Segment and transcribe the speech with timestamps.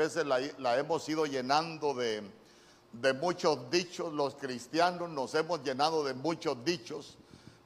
[0.00, 2.22] veces la, hemos ido llenando de,
[2.92, 7.18] de muchos dichos, los cristianos nos hemos llenado de muchos dichos,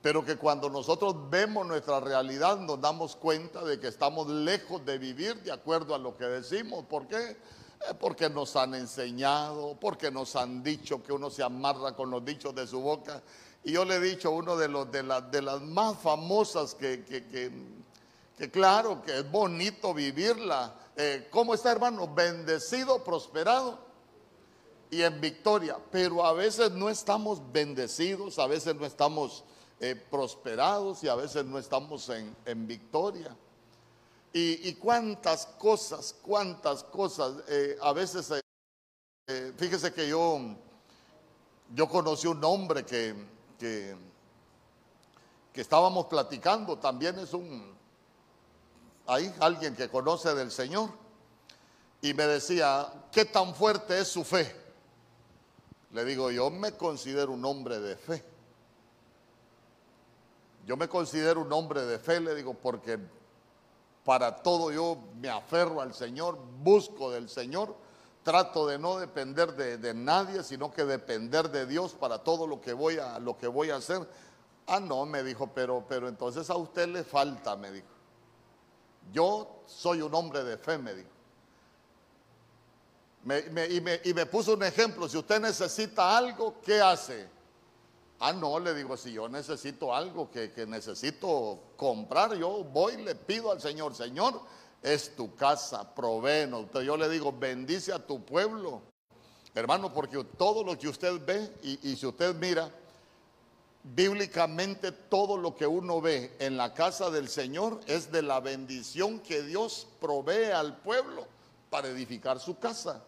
[0.03, 4.99] pero que cuando nosotros vemos nuestra realidad nos damos cuenta de que estamos lejos de
[4.99, 6.85] vivir de acuerdo a lo que decimos.
[6.87, 7.21] ¿Por qué?
[7.21, 12.25] Eh, porque nos han enseñado, porque nos han dicho que uno se amarra con los
[12.25, 13.23] dichos de su boca.
[13.63, 17.25] Y yo le he dicho uno de, los, de las más famosas que, que,
[18.37, 20.75] que, claro, que es bonito vivirla.
[20.97, 22.07] Eh, ¿Cómo está hermano?
[22.07, 23.79] Bendecido, prosperado
[24.91, 29.43] y en victoria, pero a veces no estamos bendecidos, a veces no estamos
[29.81, 33.37] eh, prosperados y a veces no estamos en, victoria.
[34.33, 38.33] Y, cuántas cosas, cuántas cosas, eh, a veces,
[39.57, 40.41] fíjese que yo,
[41.73, 43.15] yo conocí un hombre que,
[43.59, 43.97] que,
[45.53, 47.74] que estábamos platicando, también es un,
[49.07, 50.91] hay alguien que conoce del Señor,
[52.05, 54.55] y me decía, ¿qué tan fuerte es su fe?
[55.93, 58.23] Le digo, yo me considero un hombre de fe.
[60.67, 62.99] Yo me considero un hombre de fe, le digo, porque
[64.05, 67.75] para todo yo me aferro al Señor, busco del Señor,
[68.23, 72.75] trato de no depender de, nadie, sino que depender de Dios para todo lo que
[72.75, 74.07] voy a, lo que voy a hacer.
[74.67, 77.94] Ah, no, me dijo, pero, pero entonces a usted le falta, me dijo.
[79.13, 81.15] Yo soy un hombre de fe, me dijo
[83.25, 87.27] y, me, puso un ejemplo, si usted necesita algo, ¿qué hace?
[88.21, 93.15] Ah, no, le digo, si yo necesito algo que, necesito comprar, yo voy y le
[93.15, 94.43] pido al Señor, Señor,
[94.83, 96.67] es tu casa, provéenos.
[96.85, 98.83] Yo le digo, bendice a tu pueblo,
[99.55, 102.71] hermano, porque todo lo que usted ve y, y si usted mira,
[103.85, 109.21] bíblicamente todo lo que uno ve en la casa del Señor es de la bendición
[109.21, 111.27] que Dios provee al pueblo
[111.69, 113.03] para edificar su casa.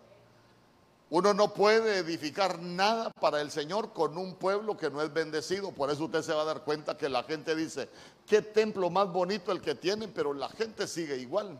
[1.08, 5.70] Uno no puede edificar nada para el Señor con un pueblo que no es bendecido.
[5.70, 7.88] Por eso usted se va a dar cuenta que la gente dice,
[8.26, 11.58] qué templo más bonito el que tienen, pero la gente sigue igual.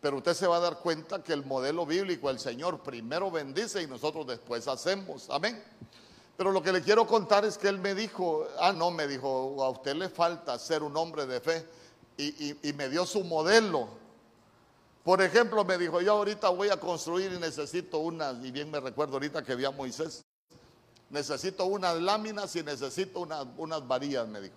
[0.00, 3.82] Pero usted se va a dar cuenta que el modelo bíblico, el Señor primero bendice
[3.82, 5.30] y nosotros después hacemos.
[5.30, 5.62] Amén.
[6.36, 9.62] Pero lo que le quiero contar es que él me dijo, ah, no, me dijo,
[9.62, 11.66] a usted le falta ser un hombre de fe.
[12.16, 14.02] Y, y me dio su modelo
[15.04, 18.78] por ejemplo, me dijo, yo ahorita voy a construir y necesito unas, y bien me
[18.78, 20.24] recuerdo ahorita que vi a Moisés,
[21.10, 24.54] necesito unas láminas y necesito unas, unas varillas, me dijo.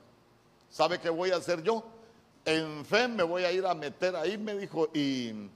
[0.69, 1.83] ¿Sabe qué voy a hacer yo?
[2.43, 5.49] En fe me voy a ir a meter ahí, me dijo, y,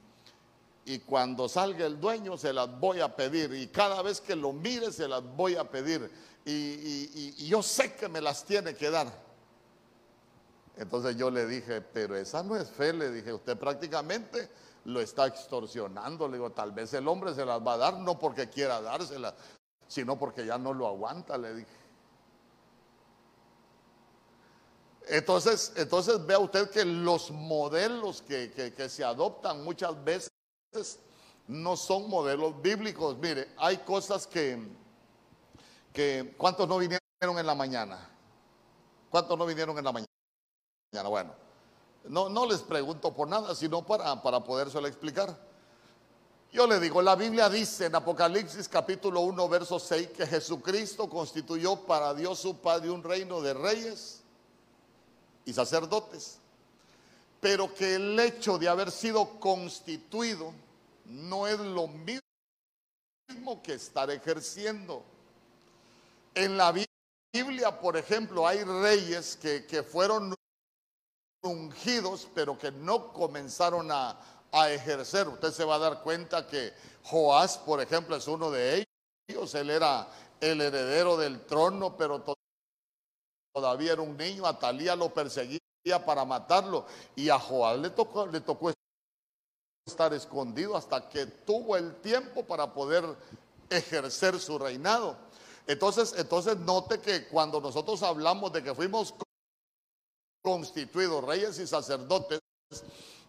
[0.86, 4.54] y cuando salga el dueño se las voy a pedir, y cada vez que lo
[4.54, 6.10] mire se las voy a pedir,
[6.46, 9.08] y, yo sé que me las tiene que dar.
[10.78, 14.50] Entonces yo le dije, pero esa no es fe, le dije, usted prácticamente
[14.86, 16.28] lo está extorsionando.
[16.28, 19.34] Le digo, tal vez el hombre se las va a dar, no porque quiera dárselas,
[19.88, 21.80] sino porque ya no lo aguanta, le dije.
[25.10, 30.30] Entonces, entonces vea usted que los modelos que, se adoptan muchas veces
[31.48, 33.18] no son modelos bíblicos.
[33.18, 34.60] Mire, hay cosas que,
[35.92, 38.10] que ¿cuántos no vinieron en la mañana?
[39.10, 41.10] ¿Cuántos no vinieron en la mañana?
[41.10, 41.34] Bueno,
[42.06, 45.36] no, no les pregunto por nada, sino para, para podérselo explicar.
[46.52, 51.86] Yo le digo, la Biblia dice en Apocalipsis capítulo 1, verso 6, que Jesucristo constituyó
[51.86, 54.24] para Dios su Padre un reino de reyes
[55.46, 56.40] y sacerdotes,
[57.40, 60.54] pero que el hecho de haber sido constituido
[61.06, 62.22] no es lo mismo
[63.64, 65.04] que estar ejerciendo.
[66.36, 66.74] En la
[67.34, 70.36] Biblia, por ejemplo, hay reyes que, que fueron
[71.42, 74.18] ungidos, pero que no comenzaron a,
[74.72, 75.28] ejercer.
[75.28, 76.74] Usted se va a dar cuenta que
[77.04, 78.86] Joás, por ejemplo, es uno de
[79.28, 79.54] ellos.
[79.54, 80.08] Él era
[80.42, 82.24] el heredero del trono, pero
[83.54, 84.48] todavía era un niño.
[84.48, 85.60] Atalía lo perseguía
[86.06, 86.86] para matarlo.
[87.16, 88.72] Y a Joás le tocó, le tocó
[89.86, 93.04] estar escondido hasta que tuvo el tiempo para poder
[93.70, 95.18] ejercer su reinado.
[95.68, 99.14] Entonces, entonces note que cuando nosotros hablamos de que fuimos
[100.42, 102.40] constituidos reyes y sacerdotes,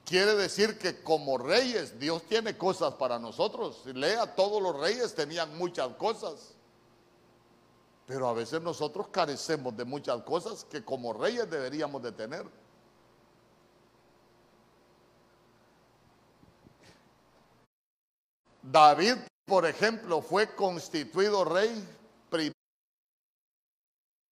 [0.04, 3.84] quiere decir que como reyes Dios tiene cosas para nosotros.
[3.86, 6.54] Lea, todos los reyes tenían muchas cosas.
[8.10, 12.44] Pero a veces nosotros carecemos de muchas cosas que como reyes deberíamos de tener.
[18.62, 19.14] David,
[19.44, 21.88] por ejemplo, fue constituido rey.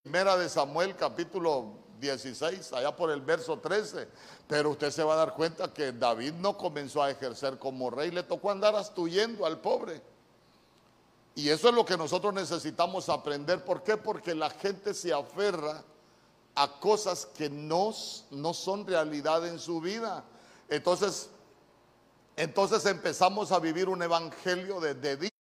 [0.04, 4.08] Primera de Samuel, capítulo 16, allá por el verso 13.
[4.48, 8.10] Pero usted se va a dar cuenta que David no comenzó a ejercer como rey,
[8.10, 10.02] le tocó andar astuyendo al pobre.
[11.38, 13.64] Y eso es lo que nosotros necesitamos aprender.
[13.64, 13.96] ¿Por qué?
[13.96, 15.84] Porque la gente se aferra
[16.56, 17.94] a cosas que no,
[18.32, 20.24] no son realidad en su vida.
[20.68, 21.30] Entonces,
[22.38, 25.32] entonces empezamos a vivir un evangelio de,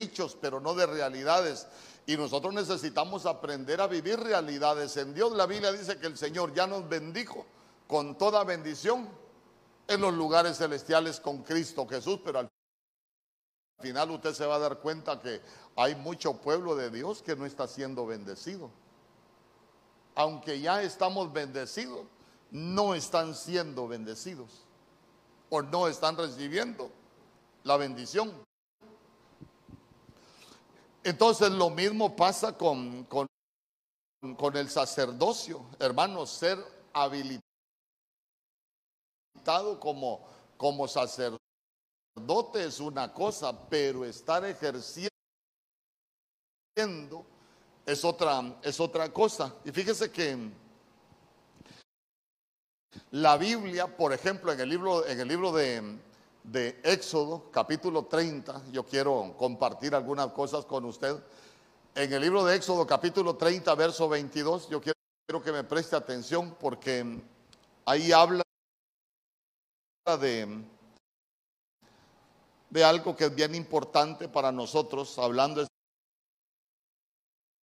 [0.00, 1.68] dichos, pero no de realidades.
[2.06, 5.30] Y nosotros necesitamos aprender a vivir realidades en Dios.
[5.30, 7.46] La Biblia dice que el Señor ya nos bendijo
[7.86, 9.08] con toda bendición
[9.86, 12.50] en los lugares celestiales con Cristo Jesús, pero al
[13.80, 15.40] final usted se va a dar cuenta que
[15.76, 18.70] hay mucho pueblo de Dios que no está siendo bendecido.
[20.14, 22.06] Aunque ya estamos bendecidos,
[22.50, 24.64] no están siendo bendecidos
[25.48, 26.90] o no están recibiendo
[27.64, 28.32] la bendición.
[31.02, 33.26] Entonces lo mismo pasa con, con,
[34.36, 36.58] con el sacerdocio, hermano, ser
[36.92, 37.40] habilitado
[39.80, 40.26] como,
[40.56, 41.39] como sacerdote
[42.54, 45.10] es una cosa, pero estar ejerciendo
[47.86, 49.54] es otra, es otra cosa.
[49.64, 50.50] Y fíjese que
[53.12, 55.98] la Biblia, por ejemplo, en el libro, en el libro de,
[56.44, 61.16] de Éxodo, capítulo 30, yo quiero compartir algunas cosas con usted.
[61.94, 66.56] En el libro de Éxodo, capítulo 30, verso 22, yo quiero que me preste atención
[66.58, 67.20] porque
[67.84, 68.42] ahí habla
[70.20, 70.64] de,
[72.70, 75.66] de algo que es bien importante para nosotros, hablando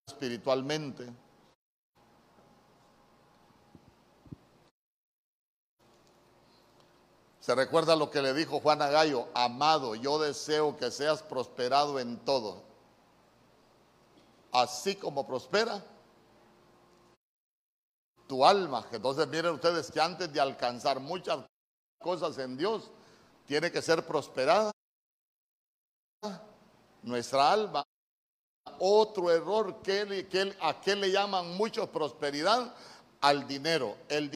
[0.06, 1.10] espiritualmente.
[7.40, 11.98] Se recuerda lo que le dijo Juan a Gallo, amado, yo deseo que seas prosperado
[11.98, 12.62] en todo,
[14.52, 15.82] así como prospera
[18.28, 18.86] tu alma.
[18.92, 21.46] Entonces miren ustedes que antes de alcanzar muchas
[22.00, 22.92] cosas en Dios,
[23.46, 24.74] tiene que ser prosperada
[27.04, 27.84] nuestra alma.
[28.80, 32.74] Otro error que, que a qué le llaman muchos prosperidad
[33.22, 33.98] al dinero.
[34.10, 34.34] El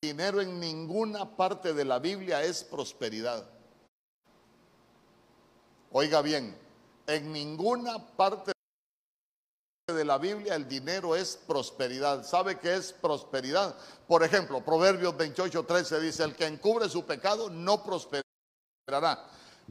[0.00, 3.44] dinero en ninguna parte de la Biblia es prosperidad.
[5.92, 6.56] Oiga bien,
[7.06, 8.52] en ninguna parte
[9.88, 12.24] de la Biblia el dinero es prosperidad.
[12.24, 13.76] ¿Sabe qué es prosperidad?
[14.06, 19.28] Por ejemplo, Proverbios 28, 13 dice, el que encubre su pecado no prosperará,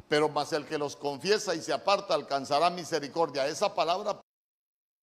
[0.07, 3.47] pero más el que los confiesa y se aparta alcanzará misericordia.
[3.47, 4.21] Esa palabra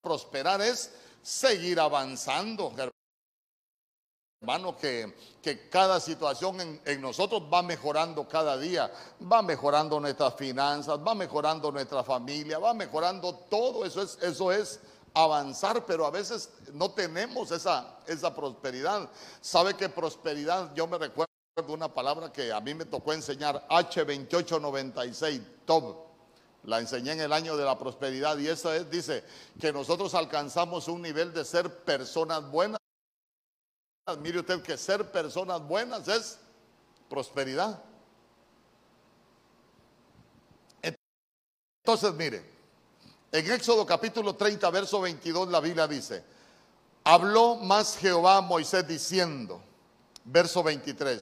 [0.01, 0.93] prosperar es
[1.23, 2.73] seguir avanzando,
[4.41, 5.15] Hermano, que,
[5.71, 8.93] cada situación en, en, nosotros va mejorando cada día,
[9.31, 14.81] va mejorando nuestras finanzas, va mejorando nuestra familia, va mejorando todo, eso es, eso es
[15.15, 19.09] avanzar, pero a veces no tenemos esa, esa prosperidad.
[19.41, 20.75] ¿Sabe que prosperidad?
[20.75, 21.32] Yo me recuerdo
[21.69, 25.97] una palabra que a mí me tocó enseñar, H2896, TOB.
[26.65, 29.25] La enseñé en el año de la prosperidad y esa es, dice,
[29.61, 32.79] que nosotros alcanzamos un nivel de ser personas buenas
[34.21, 36.39] Mire usted que ser personas buenas es
[37.09, 37.81] prosperidad.
[41.85, 42.45] Entonces, mire,
[43.31, 46.25] en Éxodo capítulo 30, verso 22, la Biblia dice,
[47.05, 49.63] habló más Jehová a Moisés diciendo,
[50.25, 51.22] verso 23,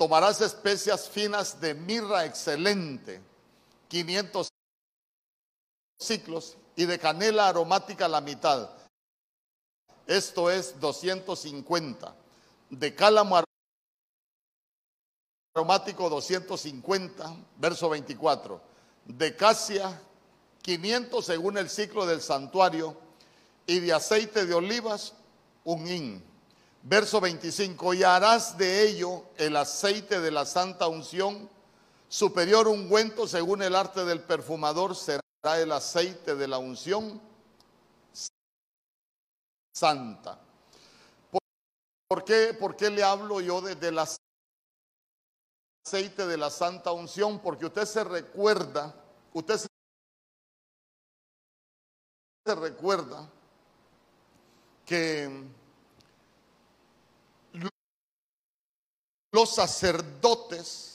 [0.00, 3.20] tomarás especias finas de mirra excelente,
[3.88, 4.48] 500
[6.00, 8.70] ciclos, y de canela aromática la mitad
[10.10, 12.16] esto es 250.
[12.68, 13.44] De cálamo
[15.54, 18.60] aromático 250, verso 24.
[19.04, 20.02] De casia
[20.62, 22.96] 500 según el ciclo del santuario
[23.66, 25.14] y de aceite de olivas
[25.62, 26.29] un hin.
[26.82, 31.50] Verso 25, y harás de ello el aceite de la santa unción,
[32.08, 35.20] superior ungüento según el arte del perfumador será
[35.58, 37.20] el aceite de la unción
[39.74, 40.40] santa.
[42.08, 44.20] ¿Por qué, por qué le hablo yo de, del aceite
[46.26, 47.40] de la santa unción?
[47.40, 48.94] Porque usted se recuerda,
[49.32, 49.68] usted se
[52.54, 53.28] recuerda
[54.84, 55.59] que
[59.32, 60.90] los sacerdotes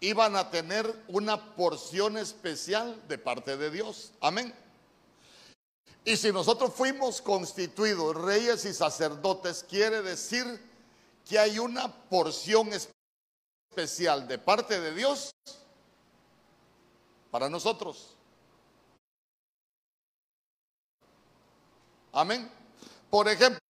[0.00, 4.12] iban a tener una porción especial de parte de Dios.
[4.20, 4.54] Amén.
[6.04, 10.44] Y si nosotros fuimos constituidos reyes y sacerdotes, quiere decir
[11.28, 15.30] que hay una porción especial de parte de Dios
[17.30, 18.16] para nosotros.
[22.12, 22.50] Amén.
[23.10, 23.60] Por ejemplo,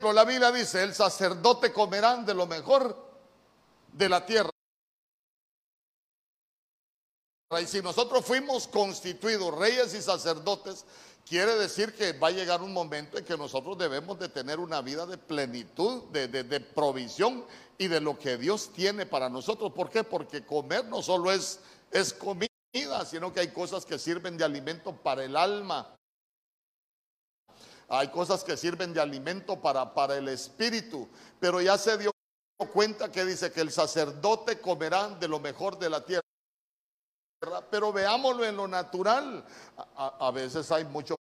[0.00, 2.96] la Biblia dice, el sacerdote comerán de lo mejor
[3.92, 4.50] de la tierra.
[7.60, 10.84] Y si nosotros fuimos constituidos reyes y sacerdotes,
[11.26, 14.82] quiere decir que va a llegar un momento en que nosotros debemos de tener una
[14.82, 17.44] vida de plenitud, de, de provisión
[17.76, 19.72] y de lo que Dios tiene para nosotros.
[19.72, 20.04] ¿Por qué?
[20.04, 22.48] Porque comer no solo es, es comida,
[23.06, 25.97] sino que hay cosas que sirven de alimento para el alma.
[27.88, 31.08] Hay cosas que sirven de alimento para, para el espíritu.
[31.40, 32.12] Pero ya se dio
[32.72, 36.22] cuenta que dice que el sacerdote comerá de lo mejor de la tierra.
[37.70, 39.44] Pero veámoslo en lo natural.
[39.96, 41.14] A, veces hay mucho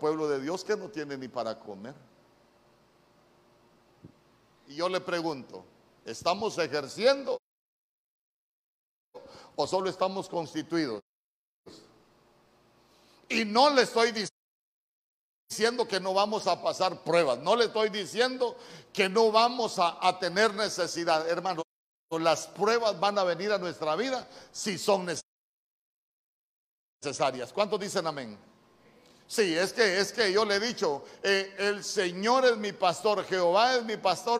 [0.00, 1.94] pueblo de Dios que no tiene ni para comer.
[4.66, 5.64] Y yo le pregunto,
[6.04, 7.38] ¿estamos ejerciendo
[9.54, 11.05] o solo estamos constituidos?
[13.28, 14.12] Y no le estoy
[15.48, 18.56] diciendo que no vamos a pasar pruebas, no le estoy diciendo
[18.92, 21.62] que no vamos a, tener necesidad, hermano.
[22.10, 25.08] Las pruebas van a venir a nuestra vida si son
[27.02, 27.52] necesarias.
[27.52, 28.38] ¿Cuántos dicen amén?
[29.26, 33.24] Sí, es que es que yo le he dicho, eh, el Señor es mi pastor,
[33.24, 34.38] Jehová es mi pastor,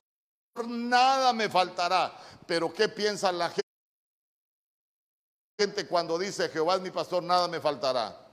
[0.65, 2.17] nada me faltará.
[2.47, 3.53] Pero ¿qué piensa la
[5.59, 8.26] gente cuando dice Jehová es mi pastor, nada me faltará?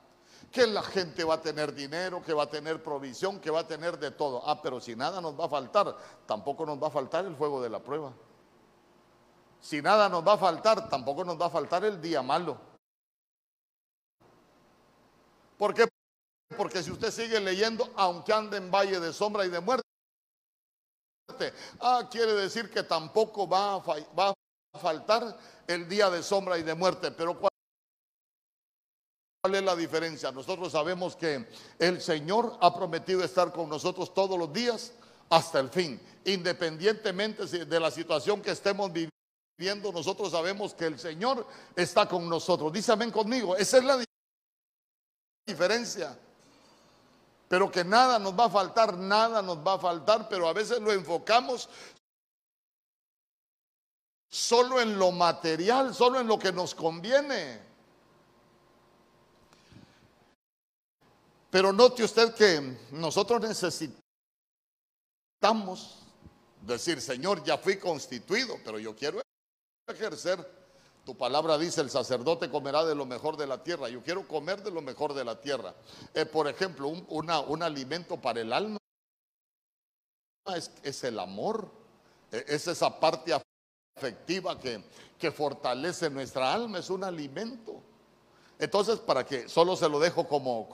[0.54, 3.68] Que la gente va a tener dinero, que va a tener provisión, que va a
[3.68, 4.48] tener de todo.
[4.48, 7.60] Ah, pero si nada nos va a faltar, tampoco nos va a faltar el fuego
[7.60, 8.14] de la prueba.
[9.60, 12.56] Si nada nos va a faltar, tampoco nos va a faltar el día malo.
[15.58, 15.88] ¿Por qué?
[16.56, 19.84] Porque si usted sigue leyendo, aunque ande en valle de sombra y de muerte,
[21.80, 26.64] ah, quiere decir que tampoco va a, va a faltar el día de sombra y
[26.64, 27.10] de muerte.
[27.10, 27.40] Pero
[29.44, 30.32] ¿cuál es la diferencia?
[30.32, 31.46] Nosotros sabemos que
[31.78, 34.94] el Señor ha prometido estar con nosotros todos los días
[35.30, 39.12] hasta el fin, independientemente de la situación que estemos viviendo
[39.56, 41.46] viendo, nosotros sabemos que el Señor
[41.76, 42.74] está con nosotros.
[42.74, 43.56] Dice amén conmigo.
[43.56, 44.04] Esa es la
[45.46, 46.18] diferencia.
[47.48, 50.80] Pero que nada nos va a faltar, nada nos va a faltar, pero a veces
[50.80, 51.70] lo enfocamos
[54.28, 57.73] solo en lo material, solo en lo que nos conviene.
[61.54, 64.00] Pero note usted que nosotros necesitamos
[66.64, 69.22] decir, Señor, ya fui constituido, pero yo quiero
[69.88, 70.44] ejercer.
[71.06, 73.88] Tu palabra dice, el sacerdote comerá de lo mejor de la tierra.
[73.88, 75.76] Yo quiero comer de lo mejor de la tierra.
[76.16, 78.80] Eh, por ejemplo, un, alimento para el alma
[80.56, 81.70] es, es el amor.
[82.32, 83.32] E, es esa parte
[83.96, 84.84] afectiva que,
[85.20, 86.80] que fortalece nuestra alma.
[86.80, 87.80] Es un alimento.
[88.58, 90.68] Entonces, para que solo se lo dejo como,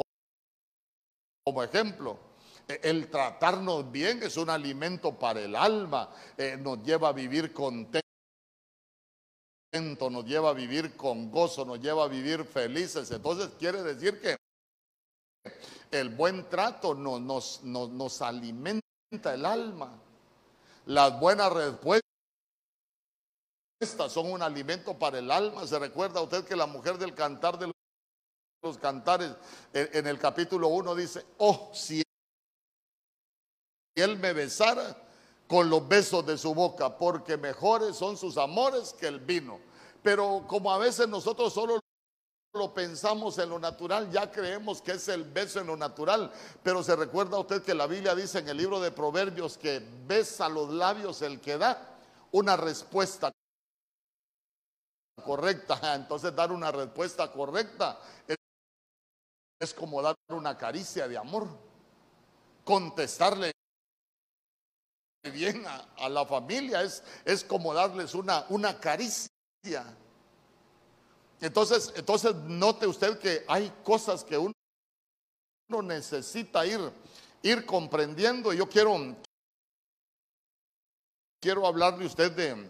[1.49, 2.19] como ejemplo.
[2.67, 7.51] E, el tratarnos bien es un alimento para el alma, eh, nos lleva a vivir
[7.53, 8.03] contentos
[9.71, 13.11] nos lleva a vivir con gozo, nos lleva a vivir felices.
[13.11, 14.35] Entonces quiere decir que
[15.91, 19.99] el buen trato nos, nos, nos, alimenta el alma.
[20.87, 22.01] Las buenas respuestas
[24.09, 25.67] son un alimento para el alma.
[25.67, 27.71] Se recuerda usted que la mujer del cantar de
[28.61, 29.31] los cantares
[29.73, 32.03] en, el capítulo 1 dice, oh, si
[33.95, 34.95] él me besara,
[35.47, 39.59] con los besos de su boca, porque mejores son sus amores que el vino.
[40.03, 41.79] Pero como a veces nosotros solo
[42.53, 46.31] lo pensamos en lo natural, ya creemos que es el beso en lo natural.
[46.61, 50.47] Pero se recuerda usted que la Biblia dice en el libro de Proverbios que besa
[50.49, 51.97] los labios el que da
[52.31, 53.31] una respuesta
[55.25, 55.79] correcta.
[55.95, 58.37] Entonces dar una respuesta correcta es,
[59.75, 61.47] como dar una caricia de amor.
[62.63, 63.51] Contestarle
[65.33, 69.29] bien a, la familia, es, es como darles una, una caricia.
[71.41, 74.53] Entonces, entonces note usted que hay cosas que uno
[75.83, 76.79] necesita ir,
[77.41, 78.53] ir comprendiendo.
[78.53, 79.15] Yo quiero,
[81.41, 82.69] quiero hablarle usted de,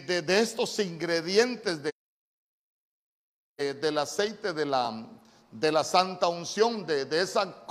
[0.00, 1.93] de, de, estos ingredientes de,
[3.56, 5.06] del aceite de la,
[5.50, 7.64] de la santa unción, de, de esa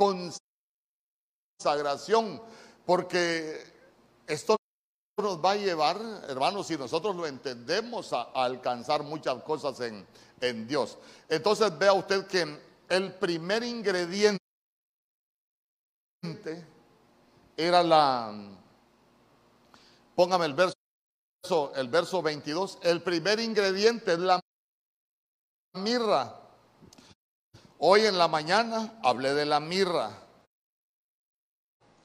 [1.59, 2.41] consagración,
[2.85, 3.73] porque
[4.27, 4.55] esto
[5.21, 5.97] nos va a llevar,
[6.27, 10.07] hermanos, si nosotros lo entendemos, a, alcanzar muchas cosas en,
[10.41, 10.97] en, Dios.
[11.29, 12.59] Entonces vea usted que
[12.89, 14.39] el primer ingrediente
[17.57, 18.33] era la,
[20.15, 20.75] póngame el verso,
[21.75, 24.42] el verso 22, el primer ingrediente es la
[25.73, 26.43] mirra
[27.85, 30.09] Hoy en la mañana hablé de la mirra.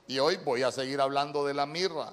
[0.09, 2.13] Y hoy voy a seguir hablando de la mirra.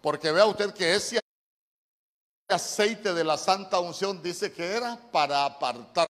[0.00, 1.18] Porque vea usted que ese
[2.48, 6.06] aceite de la santa unción dice que era para apartar.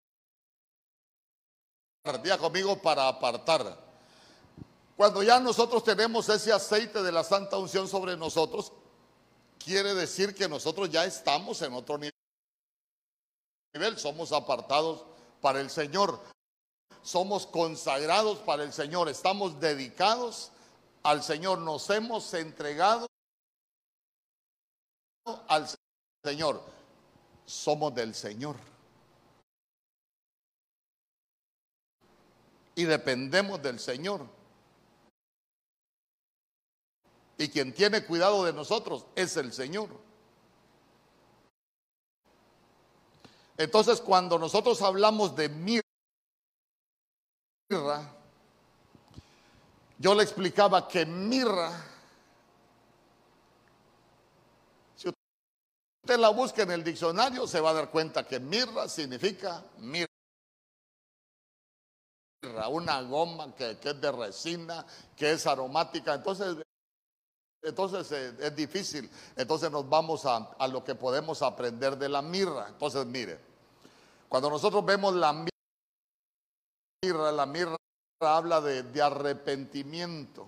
[2.25, 3.79] Día conmigo para apartar.
[4.97, 8.73] Cuando ya nosotros tenemos ese aceite de la santa unción sobre nosotros,
[9.59, 12.13] quiere decir que nosotros ya estamos en otro nivel.
[13.97, 15.05] Somos apartados
[15.41, 16.21] para el Señor.
[17.03, 19.09] Somos consagrados para el Señor.
[19.09, 20.53] Estamos dedicados
[21.03, 21.59] al Señor.
[21.59, 23.07] Nos hemos entregado
[25.49, 25.69] al
[26.25, 26.63] Señor.
[27.47, 28.57] Somos del Señor.
[32.75, 34.27] Y dependemos del Señor.
[37.37, 39.89] Y quien tiene cuidado de nosotros es el Señor.
[43.57, 45.85] Entonces, cuando nosotros hablamos de mirra,
[49.99, 51.71] yo le explicaba que mirra,
[54.97, 59.65] si usted la busca en el diccionario, se va a dar cuenta que mirra significa
[59.79, 60.09] mirra.
[62.69, 64.85] Una goma que, que es de resina,
[65.17, 66.15] que es aromática.
[66.15, 66.64] Entonces,
[67.65, 69.11] entonces eh, es difícil.
[69.37, 72.67] Entonces nos vamos a, a, lo que podemos aprender de la mirra.
[72.69, 73.39] Entonces mire,
[74.29, 75.51] cuando nosotros vemos la mirra,
[77.33, 77.77] la mirra
[78.21, 80.47] habla de, de arrepentimiento.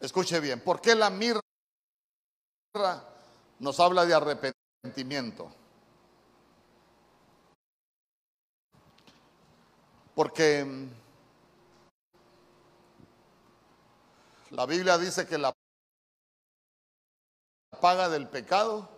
[0.00, 1.40] Escuche bien, ¿por qué la mirra
[3.58, 4.67] nos habla de arrepentimiento?
[4.82, 5.50] Sentimiento.
[10.14, 10.88] Porque mm,
[14.50, 15.52] la Biblia dice que la
[17.80, 18.88] paga del pecado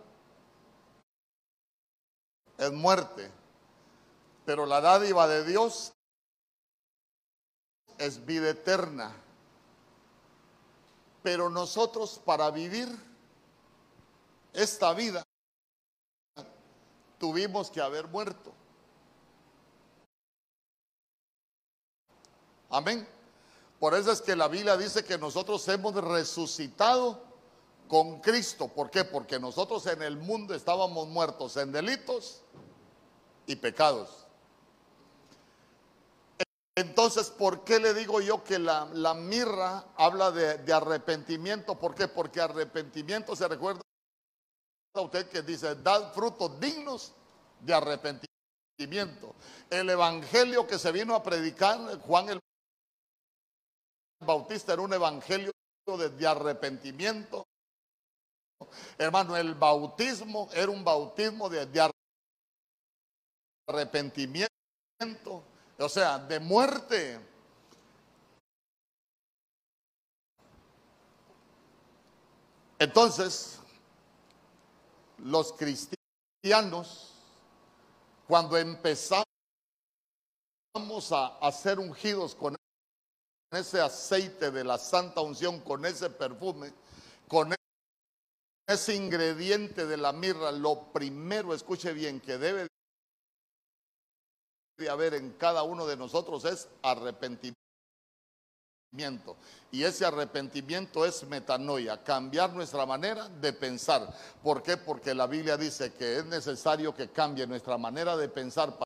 [2.56, 3.30] es muerte,
[4.44, 5.92] pero la dádiva de Dios
[7.98, 9.14] es vida eterna.
[11.22, 12.88] Pero nosotros para vivir
[14.54, 15.22] esta vida
[17.20, 18.52] tuvimos que haber muerto.
[22.70, 23.06] Amén.
[23.78, 27.22] Por eso es que la Biblia dice que nosotros hemos resucitado
[27.88, 28.68] con Cristo.
[28.68, 29.04] ¿Por qué?
[29.04, 32.42] Porque nosotros en el mundo estábamos muertos en delitos
[33.46, 34.26] y pecados.
[36.76, 41.78] Entonces, ¿por qué le digo yo que la, mirra habla de, de, arrepentimiento?
[41.78, 42.08] ¿Por qué?
[42.08, 43.82] Porque arrepentimiento se recuerda
[44.94, 47.12] a usted que dice, dad frutos dignos
[47.60, 49.34] de arrepentimiento.
[49.68, 52.40] El evangelio que se vino a predicar Juan el
[54.20, 55.52] Bautista era un evangelio
[55.86, 57.46] de, de arrepentimiento.
[58.98, 61.90] Hermano, el bautismo era un bautismo de, de
[63.66, 64.50] arrepentimiento,
[65.78, 67.18] o sea, de muerte.
[72.78, 73.60] Entonces,
[75.24, 77.14] los cristianos,
[78.26, 79.24] cuando empezamos
[81.10, 82.56] a, ser ungidos con
[83.50, 86.72] ese aceite de la santa unción, con ese perfume,
[87.28, 87.54] con
[88.66, 92.68] ese ingrediente de la mirra, lo primero, escuche bien, que debe
[94.78, 97.59] de haber en cada uno de nosotros es arrepentimiento.
[99.70, 104.12] Y ese arrepentimiento es metanoia, cambiar nuestra manera de pensar.
[104.42, 104.76] ¿Por qué?
[104.76, 108.76] Porque la Biblia dice que es necesario que cambie nuestra manera de pensar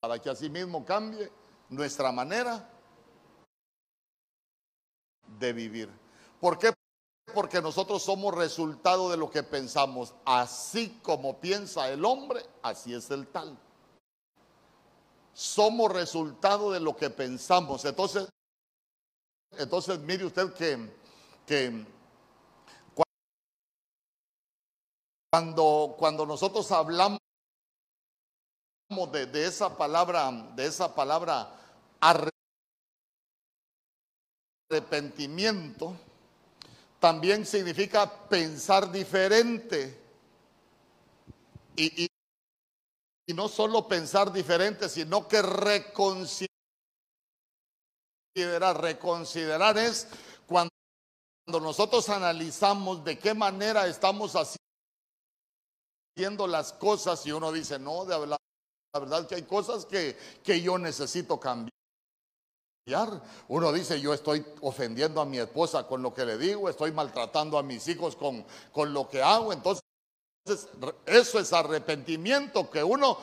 [0.00, 1.30] para que así mismo cambie
[1.68, 2.66] nuestra manera
[5.38, 5.90] de vivir.
[6.40, 6.72] ¿Por qué?
[7.34, 10.14] Porque nosotros somos resultado de lo que pensamos.
[10.24, 13.58] Así como piensa el hombre, así es el tal.
[15.34, 17.84] Somos resultado de lo que pensamos.
[17.84, 18.30] Entonces,
[19.58, 20.88] entonces, mire usted que,
[21.46, 21.84] que
[25.30, 27.20] cuando, cuando nosotros hablamos
[29.12, 31.56] de, esa palabra, de esa palabra
[34.68, 35.96] arrepentimiento,
[36.98, 39.98] también significa pensar diferente.
[41.76, 42.08] Y, y,
[43.26, 46.49] y no solo pensar diferente, sino que reconciliar
[48.34, 50.06] reconsiderar es
[50.46, 50.70] cuando
[51.46, 54.34] nosotros analizamos de qué manera estamos
[56.16, 58.38] haciendo las cosas y uno dice, no, de hablar
[58.94, 61.70] La verdad que hay cosas que, que yo necesito cambiar.
[63.48, 67.58] Uno dice, yo estoy ofendiendo a mi esposa con lo que le digo, estoy maltratando
[67.58, 69.52] a mis hijos con, con lo que hago.
[69.52, 69.82] Entonces,
[71.06, 73.18] eso es arrepentimiento, que uno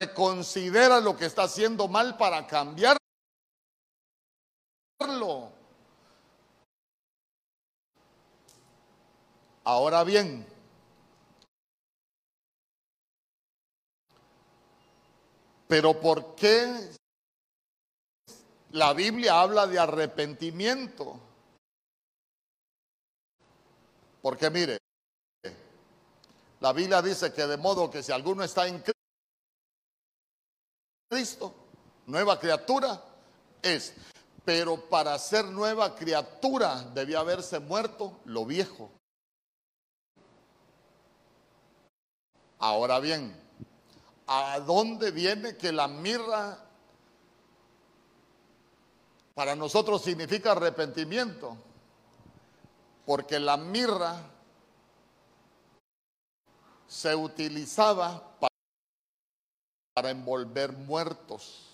[0.00, 2.98] reconsidera lo que está haciendo mal para cambiarlo.
[9.64, 10.44] Ahora bien,
[15.68, 16.90] pero ¿por qué
[18.72, 21.20] la Biblia habla de arrepentimiento?
[24.20, 24.78] Porque mire,
[26.58, 28.82] la Biblia dice que de modo que si alguno está en
[31.08, 31.54] Cristo,
[32.06, 33.00] nueva criatura
[33.62, 33.94] es.
[34.44, 38.90] Pero para ser nueva criatura debía haberse muerto lo viejo.
[42.58, 43.34] Ahora bien,
[44.26, 46.58] ¿a dónde viene que la mirra
[49.34, 51.56] para nosotros significa arrepentimiento?
[53.06, 54.20] Porque la mirra
[56.88, 58.22] se utilizaba
[59.94, 61.67] para envolver muertos.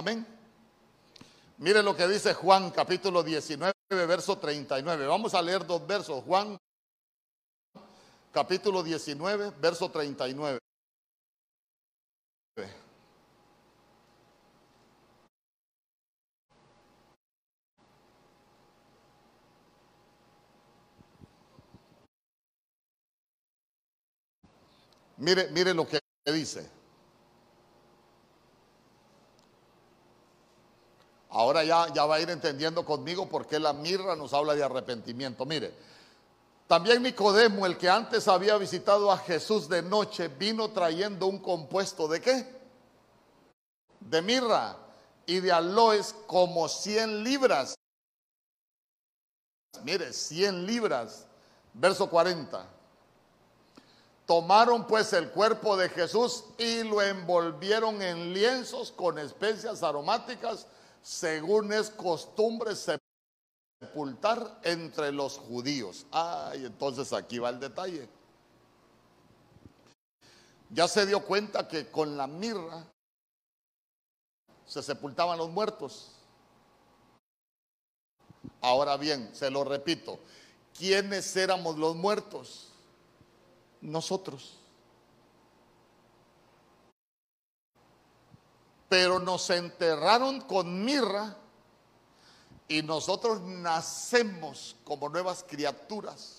[0.00, 0.26] Amén.
[1.58, 5.06] Mire lo que dice Juan capítulo 19, verso 39.
[5.06, 6.24] Vamos a leer dos versos.
[6.24, 6.56] Juan
[8.32, 10.58] capítulo 19, verso 39.
[25.18, 26.79] Mire, mire lo que dice.
[31.30, 34.64] Ahora ya, ya va a ir entendiendo conmigo por qué la mirra nos habla de
[34.64, 35.46] arrepentimiento.
[35.46, 35.72] Mire,
[36.66, 42.08] también Nicodemo, el que antes había visitado a Jesús de noche, vino trayendo un compuesto
[42.08, 42.60] de qué?
[44.00, 44.76] De mirra
[45.26, 47.74] y de aloes como 100 libras.
[49.84, 51.26] Mire, 100 libras.
[51.72, 52.66] Verso 40.
[54.26, 60.66] Tomaron pues el cuerpo de Jesús y lo envolvieron en lienzos con especias aromáticas
[61.02, 66.06] según es costumbre sepultar entre los judíos.
[66.10, 68.08] Ay, entonces aquí va el detalle.
[70.70, 72.86] Ya se dio cuenta que con la mirra
[74.66, 76.12] se sepultaban los muertos.
[78.60, 80.20] Ahora bien, se lo repito,
[80.78, 82.68] ¿quiénes éramos los muertos?
[83.80, 84.59] Nosotros.
[88.90, 91.36] Pero nos enterraron con mirra
[92.66, 96.38] y nosotros nacemos como nuevas criaturas.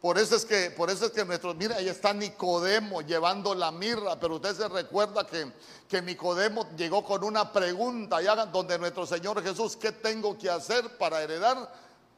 [0.00, 3.72] Por eso es que, por eso es que nuestros, mira, ahí está Nicodemo llevando la
[3.72, 5.52] mirra, pero usted se recuerda que,
[5.86, 10.96] que Nicodemo llegó con una pregunta, allá donde nuestro Señor Jesús, ¿qué tengo que hacer
[10.96, 11.70] para heredar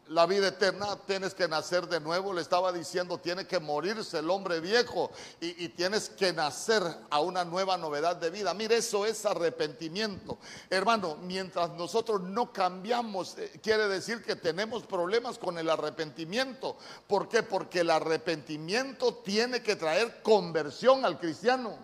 [0.09, 2.33] la vida eterna, tienes que nacer de nuevo.
[2.33, 7.45] Le estaba diciendo, tiene que morirse el hombre viejo y, tienes que nacer a una
[7.45, 8.55] nueva novedad de vida.
[8.55, 10.39] Mire, eso es arrepentimiento.
[10.71, 16.77] Hermano, mientras nosotros no cambiamos, eh, quiere decir que tenemos problemas con el arrepentimiento.
[17.07, 17.43] ¿Por qué?
[17.43, 21.77] Porque el arrepentimiento tiene que traer conversión al cristiano.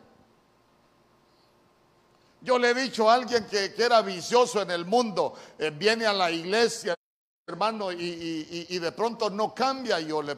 [2.40, 6.12] Yo le he dicho a alguien que, era vicioso en el mundo, eh, viene a
[6.12, 6.96] la iglesia
[7.46, 10.36] hermano, y, de pronto no cambia, yo le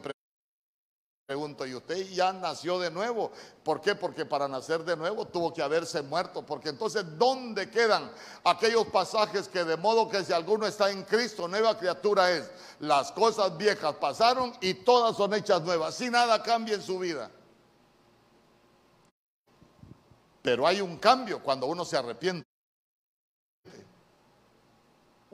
[1.27, 3.31] pregunto, ¿y usted ya nació de nuevo?
[3.63, 3.95] ¿Por qué?
[3.95, 8.11] Porque para nacer de nuevo tuvo que haberse muerto, porque entonces, ¿dónde quedan
[8.43, 13.11] aquellos pasajes que de modo que si alguno está en Cristo, nueva criatura es, las
[13.11, 17.31] cosas viejas pasaron y todas son hechas nuevas, si nada cambia en su vida?
[20.41, 22.54] Pero hay un cambio cuando uno se arrepiente.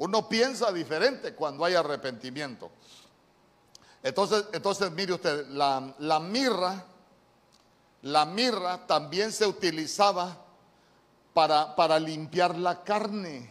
[0.02, 2.72] Uno piensa diferente cuando hay arrepentimiento.
[4.02, 6.84] Entonces, entonces mire usted, la, mirra,
[8.02, 10.36] la mirra también se utilizaba
[11.36, 13.48] para, para limpiar la carne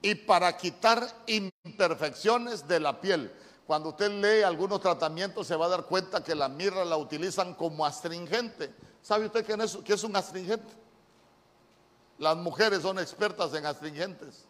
[0.00, 3.30] y para quitar imperfecciones de la piel.
[3.66, 7.52] Cuando usted lee algunos tratamientos se va a dar cuenta que la mirra la utilizan
[7.52, 8.74] como astringente.
[9.02, 10.81] ¿Sabe usted qué es un astringente?
[12.22, 14.44] Las mujeres son expertas en astringentes.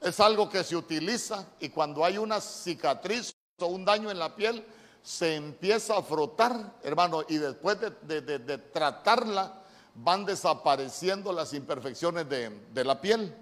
[0.00, 4.34] Es algo que se utiliza y cuando hay una cicatriz o un daño en la
[4.34, 4.66] piel,
[5.00, 9.62] se empieza a frotar, hermano, y después de, tratarla,
[9.94, 13.32] van desapareciendo las imperfecciones de, la piel.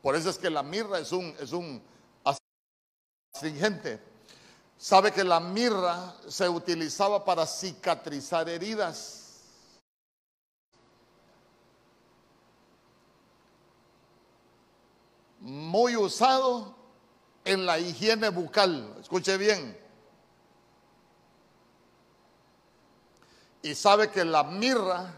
[0.00, 1.82] Por eso es que la mirra es un, es un
[3.34, 4.00] astringente.
[4.78, 9.21] Sabe que la mirra se utilizaba para cicatrizar heridas.
[15.42, 16.74] Muy usado
[17.44, 18.96] en la higiene bucal.
[19.00, 19.76] Escuche bien.
[23.62, 25.12] Y sabe que la mirra,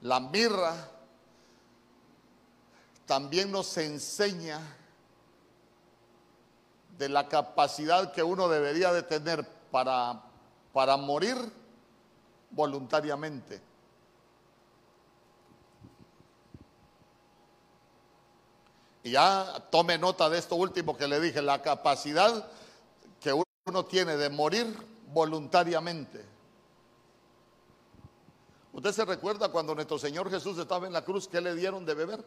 [0.00, 0.74] la mirra,
[3.06, 4.60] también nos enseña
[6.96, 10.22] de la capacidad que uno debería de tener para,
[10.72, 11.36] para morir
[12.50, 13.60] voluntariamente.
[19.04, 22.50] Y ya tome nota de esto último que le dije, la capacidad
[23.20, 23.34] que
[23.66, 24.66] uno tiene de morir
[25.12, 26.24] voluntariamente.
[28.72, 31.94] ¿Usted se recuerda cuando nuestro Señor Jesús estaba en la cruz, qué le dieron de
[31.94, 32.24] beber?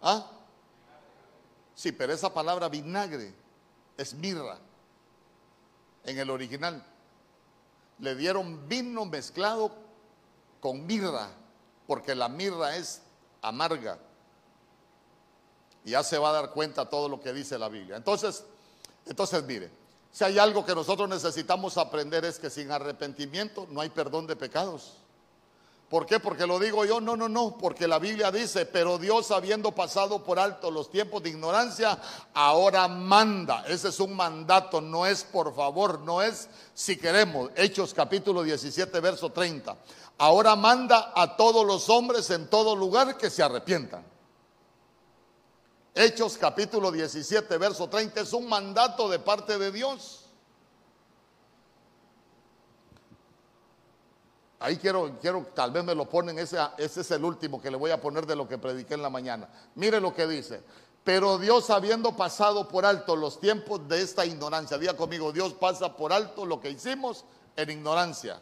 [0.00, 0.24] ¿Ah?
[1.74, 3.34] Sí, pero esa palabra vinagre
[3.96, 4.58] es mirra
[6.04, 6.80] en el original.
[7.98, 9.72] Le dieron vino mezclado
[10.60, 11.30] con mirra,
[11.88, 13.02] porque la mirra es
[13.42, 13.98] amarga.
[15.84, 17.96] Y ya se va a dar cuenta todo lo que dice la Biblia.
[17.96, 18.44] Entonces,
[19.06, 19.70] entonces mire,
[20.12, 24.36] si hay algo que nosotros necesitamos aprender es que sin arrepentimiento no hay perdón de
[24.36, 24.94] pecados.
[25.90, 26.18] ¿Por qué?
[26.18, 30.24] Porque lo digo yo, no, no, no, porque la Biblia dice, pero Dios habiendo pasado
[30.24, 31.98] por alto los tiempos de ignorancia,
[32.32, 33.64] ahora manda.
[33.68, 37.50] Ese es un mandato, no es por favor, no es si queremos.
[37.54, 39.76] Hechos capítulo 17, verso 30.
[40.18, 44.13] Ahora manda a todos los hombres en todo lugar que se arrepientan.
[45.94, 50.24] Hechos capítulo 17, verso 30 es un mandato de parte de Dios.
[54.58, 57.76] Ahí quiero, quiero, tal vez me lo ponen, ese, ese es el último que le
[57.76, 59.48] voy a poner de lo que prediqué en la mañana.
[59.76, 60.64] Mire lo que dice.
[61.04, 65.96] Pero Dios habiendo pasado por alto los tiempos de esta ignorancia, diga conmigo, Dios pasa
[65.96, 68.40] por alto lo que hicimos en ignorancia.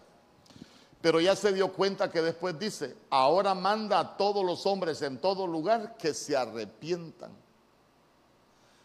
[1.02, 5.20] Pero ya se dio cuenta que después dice, ahora manda a todos los hombres en
[5.20, 7.41] todo lugar que se arrepientan.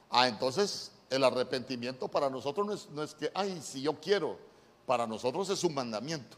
[0.10, 4.38] Ah, entonces el arrepentimiento para nosotros no es, no es que, ay, si yo quiero,
[4.86, 6.38] para nosotros es un mandamiento.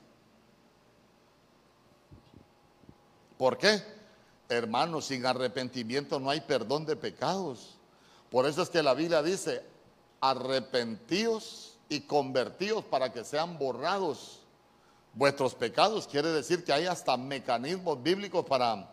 [3.38, 3.82] ¿Por qué?
[4.50, 7.76] Hermanos, sin arrepentimiento no hay perdón de pecados.
[8.30, 9.64] Por eso es que la Biblia dice,
[10.20, 14.40] arrepentíos y convertíos para que sean borrados
[15.14, 16.08] vuestros pecados.
[16.08, 18.90] Quiere decir que hay hasta mecanismos bíblicos para,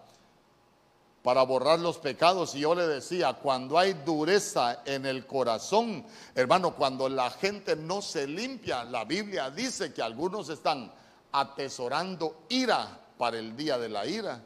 [1.26, 2.54] para borrar los pecados.
[2.54, 8.00] Y yo le decía, cuando hay dureza en el corazón, hermano, cuando la gente no
[8.00, 10.92] se limpia, la Biblia dice que algunos están
[11.32, 14.40] atesorando ira para el día de la ira.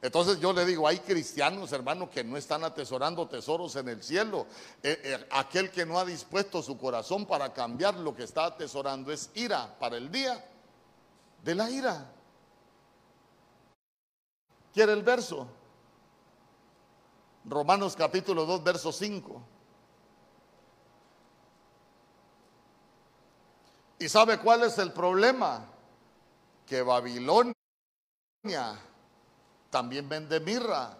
[0.00, 4.46] Entonces yo le digo, hay cristianos, hermanos, que no están atesorando tesoros en el cielo.
[4.84, 9.10] Eh, eh, aquel que no ha dispuesto su corazón para cambiar lo que está atesorando
[9.10, 10.48] es ira para el día
[11.42, 12.12] de la ira.
[14.72, 15.48] ¿Quiere el verso?
[17.48, 19.42] Romanos capítulo 2, verso 5.
[24.00, 25.64] ¿Y sabe cuál es el problema?
[26.66, 27.54] Que Babilonia
[29.70, 30.98] también vende mirra,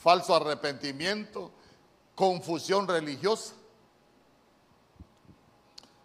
[0.00, 1.50] falso arrepentimiento,
[2.14, 3.54] confusión religiosa.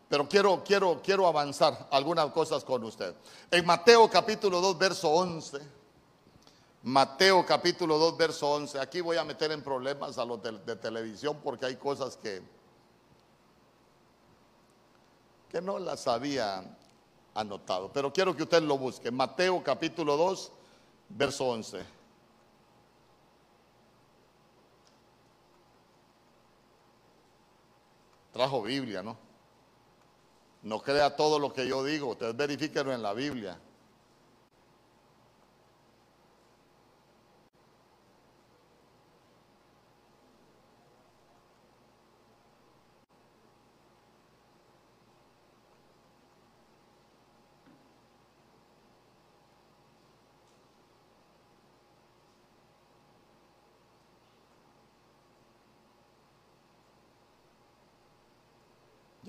[0.10, 3.16] Pero quiero, quiero, quiero avanzar algunas cosas con usted.
[3.50, 5.83] En Mateo capítulo 2, verso 11.
[6.84, 8.78] Mateo capítulo 2, verso 11.
[8.78, 12.42] Aquí voy a meter en problemas a los de, televisión porque hay cosas que,
[15.50, 16.62] que no las había
[17.36, 17.90] anotado.
[17.94, 19.12] Pero quiero que usted lo busque.
[19.12, 20.52] Mateo capítulo 2,
[21.08, 21.86] verso 11.
[28.34, 29.16] Trajo Biblia, ¿no?
[30.64, 33.58] No crea todo lo que yo digo, usted verifíquelo en la Biblia.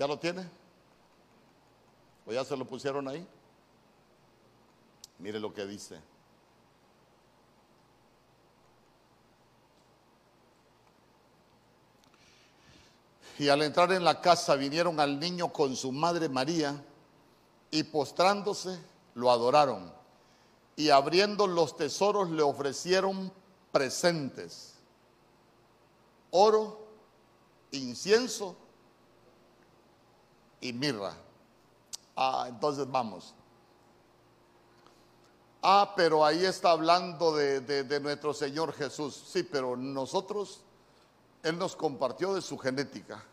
[0.05, 0.47] ¿Ya lo tiene?
[2.27, 3.27] ¿O ya se lo pusieron ahí?
[5.17, 5.99] Mire lo que dice.
[13.39, 16.79] Y al entrar en la casa vinieron al niño con su madre María
[17.71, 18.79] y postrándose
[19.15, 19.91] lo adoraron.
[20.75, 23.31] y abriendo los tesoros le ofrecieron
[23.71, 24.75] presentes,
[26.29, 26.85] oro,
[27.71, 28.55] incienso
[30.61, 31.15] y mirra.
[32.15, 33.33] Ah, entonces vamos.
[35.61, 39.23] Ah, pero ahí está hablando de, de, nuestro Señor Jesús.
[39.27, 40.61] Sí, pero nosotros,
[41.41, 43.23] Él nos compartió de su genética.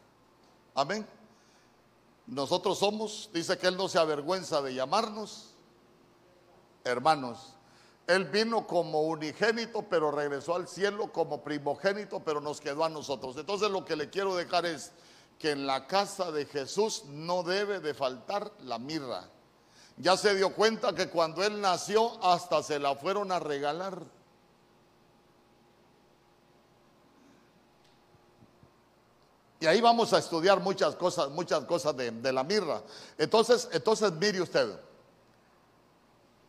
[0.75, 1.07] Amén.
[2.27, 5.53] Nosotros somos, dice que Él no se avergüenza de llamarnos
[6.85, 7.55] hermanos.
[8.07, 13.37] Él vino como unigénito, pero regresó al cielo como primogénito, pero nos quedó a nosotros.
[13.37, 14.93] Entonces lo que le quiero dejar es
[15.43, 19.29] que en la casa de Jesús no debe de faltar la mirra.
[19.97, 24.05] Ya se dio cuenta que cuando él nació hasta se la fueron a regalar.
[29.59, 32.81] Y ahí vamos a estudiar muchas cosas, muchas cosas de, la mirra.
[33.19, 34.79] Entonces, entonces mire usted.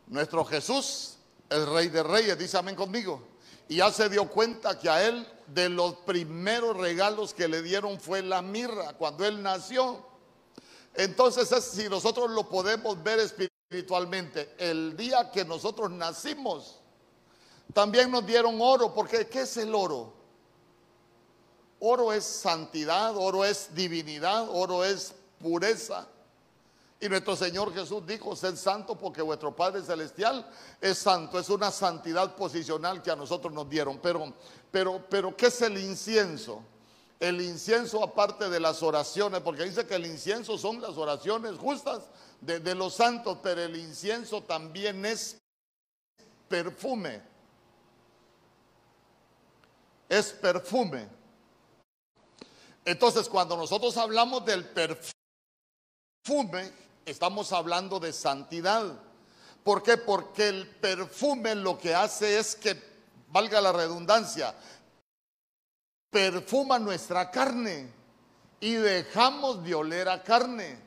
[0.06, 1.16] Nuestro Jesús,
[1.50, 3.20] el Rey de Reyes, dice amén conmigo.
[3.68, 7.98] Y ya se dio cuenta que a él de los primeros regalos que le dieron
[8.00, 10.04] fue la mirra cuando él nació.
[10.94, 16.80] Entonces, si nosotros lo podemos ver espiritualmente, el día que nosotros nacimos,
[17.72, 20.12] también nos dieron oro, porque ¿qué es el oro?
[21.80, 26.06] Oro es santidad, oro es divinidad, oro es pureza.
[27.04, 31.38] Y nuestro Señor Jesús dijo, sed santo porque vuestro Padre Celestial es santo.
[31.38, 33.98] Es una santidad posicional que a nosotros nos dieron.
[33.98, 34.32] Pero,
[34.70, 36.62] pero, pero, ¿qué es el incienso?
[37.20, 42.04] El incienso aparte de las oraciones, porque dice que el incienso son las oraciones justas
[42.40, 45.36] de, de los santos, pero el incienso también es
[46.48, 47.20] perfume.
[50.08, 51.06] Es perfume.
[52.82, 55.12] Entonces, cuando nosotros hablamos del perfume,
[57.04, 58.84] estamos hablando de santidad.
[59.62, 59.96] ¿Por qué?
[59.96, 62.94] Porque el perfume lo que hace es que,
[63.28, 64.54] valga la redundancia,
[66.10, 67.90] perfuma nuestra carne
[68.60, 70.78] y dejamos de oler a carne.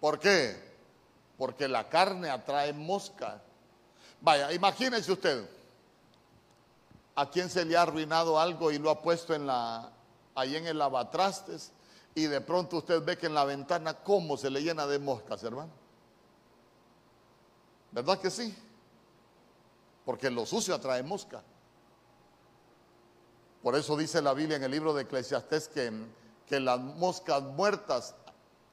[0.00, 0.64] ¿Por qué?
[1.38, 3.42] Porque la carne atrae mosca.
[4.20, 5.48] Vaya, imagínese usted,
[7.14, 9.90] a quién se le ha arruinado algo y lo ha puesto en la,
[10.34, 11.72] ahí en el lavatrastes
[12.16, 15.44] y de pronto usted ve que en la ventana cómo se le llena de moscas,
[15.44, 15.70] hermano.
[17.92, 18.56] ¿Verdad que sí?
[20.02, 21.42] Porque lo sucio atrae mosca.
[23.62, 25.92] Por eso dice la Biblia en el libro de Eclesiastés que,
[26.46, 28.14] que las moscas muertas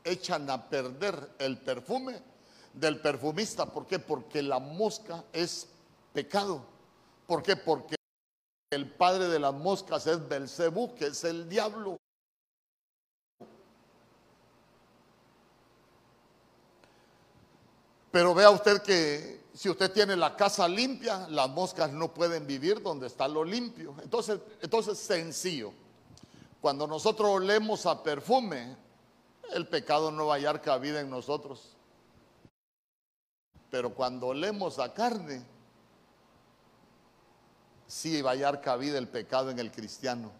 [0.06, 2.22] echan a perder el perfume
[2.72, 3.66] del perfumista.
[3.66, 4.00] ¿Por qué?
[4.00, 5.68] Porque la mosca es
[6.14, 6.64] pecado.
[7.28, 7.58] ¿Por qué?
[7.58, 7.96] Porque
[8.72, 11.98] el padre de las moscas es Belcebú, que es el diablo.
[18.14, 22.80] Pero vea usted que si usted tiene la casa limpia, las moscas no pueden vivir
[22.80, 23.96] donde está lo limpio.
[24.04, 25.74] Entonces, entonces sencillo.
[26.62, 28.78] Cuando nosotros olemos a perfume,
[29.52, 31.76] el pecado no va a hallar cabida en nosotros.
[33.72, 35.44] Pero cuando olemos a carne,
[37.88, 40.32] sí va a hallar cabida el pecado en el cristiano.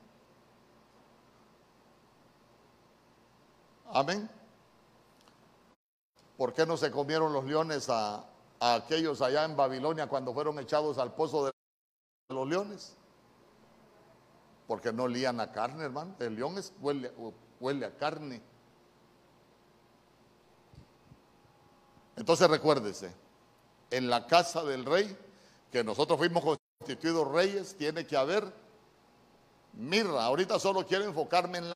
[3.92, 4.30] Amén.
[6.38, 8.26] ¿Por qué no se comieron los leones a,
[8.60, 11.52] aquellos allá en Babilonia cuando fueron echados al pozo de
[12.30, 12.96] los leones?
[14.68, 16.16] Porque no lían a carne, hermano.
[16.20, 17.12] El león huele,
[17.60, 18.42] huele a carne.
[22.16, 23.14] Entonces recuérdese,
[23.90, 25.18] en la casa del rey,
[25.72, 26.44] que nosotros fuimos
[26.80, 28.54] constituidos reyes, tiene que haber
[29.74, 30.26] mirra.
[30.26, 31.74] Ahorita solo quiero enfocarme en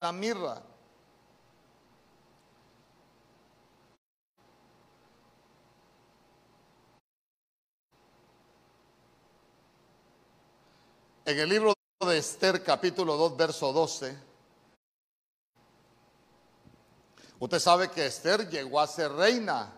[0.00, 0.62] la mirra.
[11.26, 11.74] En el libro
[12.06, 14.16] de Esther, capítulo 2, verso 12,
[17.40, 19.72] usted sabe que Esther llegó a ser reina.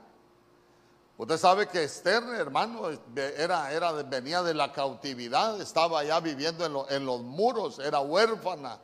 [1.17, 6.95] Usted sabe que Esther, hermano, era, era, venía de la cautividad, estaba ya viviendo en,
[6.95, 8.79] en los muros, era huérfana.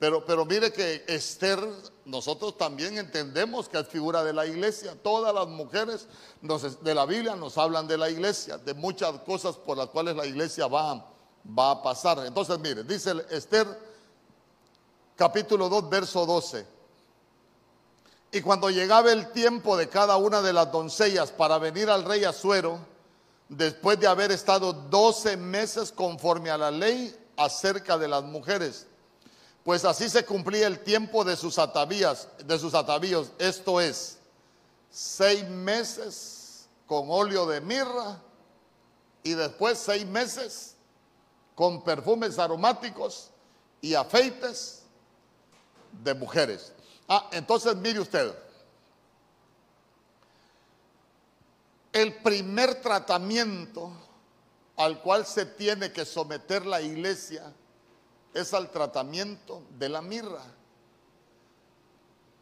[0.00, 1.60] Pero, pero mire que Esther,
[2.04, 5.00] nosotros también entendemos que es figura de la iglesia.
[5.00, 6.08] Todas las mujeres
[6.80, 10.26] de la Biblia nos hablan de la iglesia, de muchas cosas por las cuales la
[10.26, 11.12] iglesia va,
[11.46, 12.24] va a pasar.
[12.26, 13.66] Entonces, mire, dice Esther
[15.16, 16.66] capítulo 2, verso 12.
[18.32, 22.24] Y cuando llegaba el tiempo de cada una de las doncellas para venir al rey
[22.24, 22.78] Azuero,
[23.48, 28.86] después de haber estado 12 meses conforme a la ley acerca de las mujeres,
[29.64, 34.18] pues así se cumplía el tiempo de sus atavías, de sus atavíos, esto es,
[34.90, 38.18] seis meses con óleo de mirra
[39.22, 40.74] y después seis meses
[41.62, 43.30] con perfumes aromáticos
[43.80, 44.82] y afeites
[46.02, 46.72] de mujeres.
[47.06, 48.34] Ah, entonces mire usted,
[51.92, 53.92] el primer tratamiento
[54.76, 57.52] al cual se tiene que someter la iglesia
[58.34, 60.42] es al tratamiento de la mirra.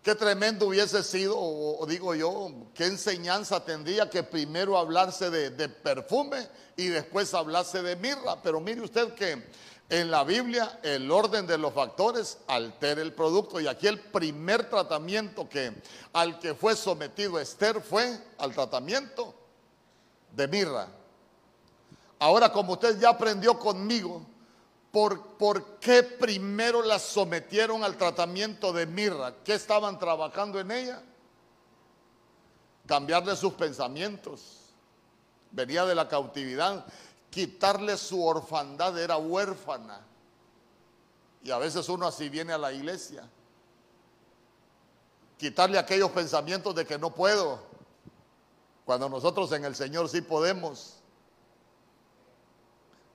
[0.02, 5.68] Qué tremendo hubiese sido, o, digo yo, qué enseñanza tendría que primero hablarse de, de,
[5.68, 8.40] perfume y después hablarse de mirra.
[8.42, 9.44] Pero mire usted que
[9.90, 13.60] en la Biblia el orden de los factores altera el producto.
[13.60, 15.82] Y aquí el primer tratamiento que
[16.14, 19.34] al que fue sometido Esther fue al tratamiento
[20.32, 20.88] de mirra.
[22.20, 24.24] Ahora, como usted ya aprendió conmigo,
[24.90, 29.34] ¿Por, qué primero la sometieron al tratamiento de mirra?
[29.44, 31.02] ¿Qué estaban trabajando en ella?
[32.86, 34.72] Cambiarle sus pensamientos.
[35.52, 36.84] Venía de la cautividad.
[37.30, 40.00] Quitarle su orfandad, era huérfana.
[41.44, 43.28] Y a veces uno así viene a la iglesia.
[45.38, 47.60] Quitarle aquellos pensamientos de que no puedo.
[48.84, 50.96] Cuando nosotros en el Señor sí podemos.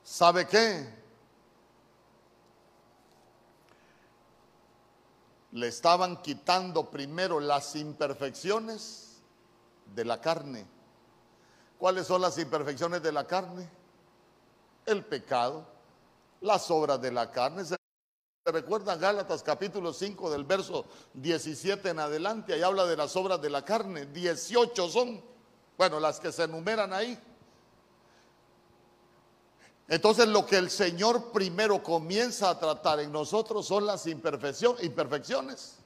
[0.06, 1.05] ¿Sabe qué?
[5.56, 9.22] Le estaban quitando primero las imperfecciones
[9.96, 10.66] de la carne.
[11.78, 13.70] ¿Cuáles son las imperfecciones de la carne?
[14.86, 15.66] El pecado,
[16.42, 17.64] las obras de la carne.
[17.64, 17.78] ¿Se
[18.48, 20.84] recuerdan Gálatas capítulo 5 del verso
[21.14, 22.54] 17 en adelante?
[22.54, 24.08] Ahí habla de las obras de la carne.
[24.08, 25.24] 18 son,
[25.78, 27.18] bueno, las que se enumeran ahí.
[29.88, 35.78] Entonces lo que el Señor primero comienza a tratar en nosotros son las imperfecciones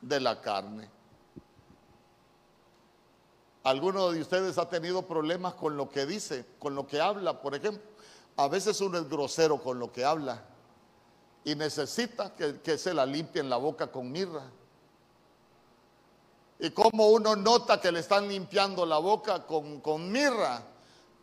[0.00, 0.90] de la carne.
[3.62, 7.54] ¿Alguno de ustedes ha tenido problemas con lo que dice, con lo que habla, por
[7.54, 7.82] ejemplo?
[8.36, 10.42] A veces uno es grosero con lo que habla
[11.44, 14.42] y necesita que, se la limpien la boca con mirra.
[16.58, 20.62] Y como uno nota que le están limpiando la boca con, con mirra,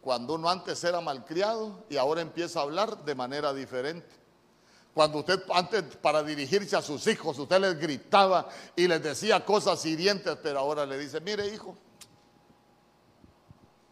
[0.05, 4.15] cuando uno antes era malcriado y ahora empieza a hablar de manera diferente.
[4.93, 9.83] Cuando usted antes para dirigirse a sus hijos, usted les gritaba y les decía cosas
[9.83, 11.75] hirientes, pero ahora le dice, mire hijo,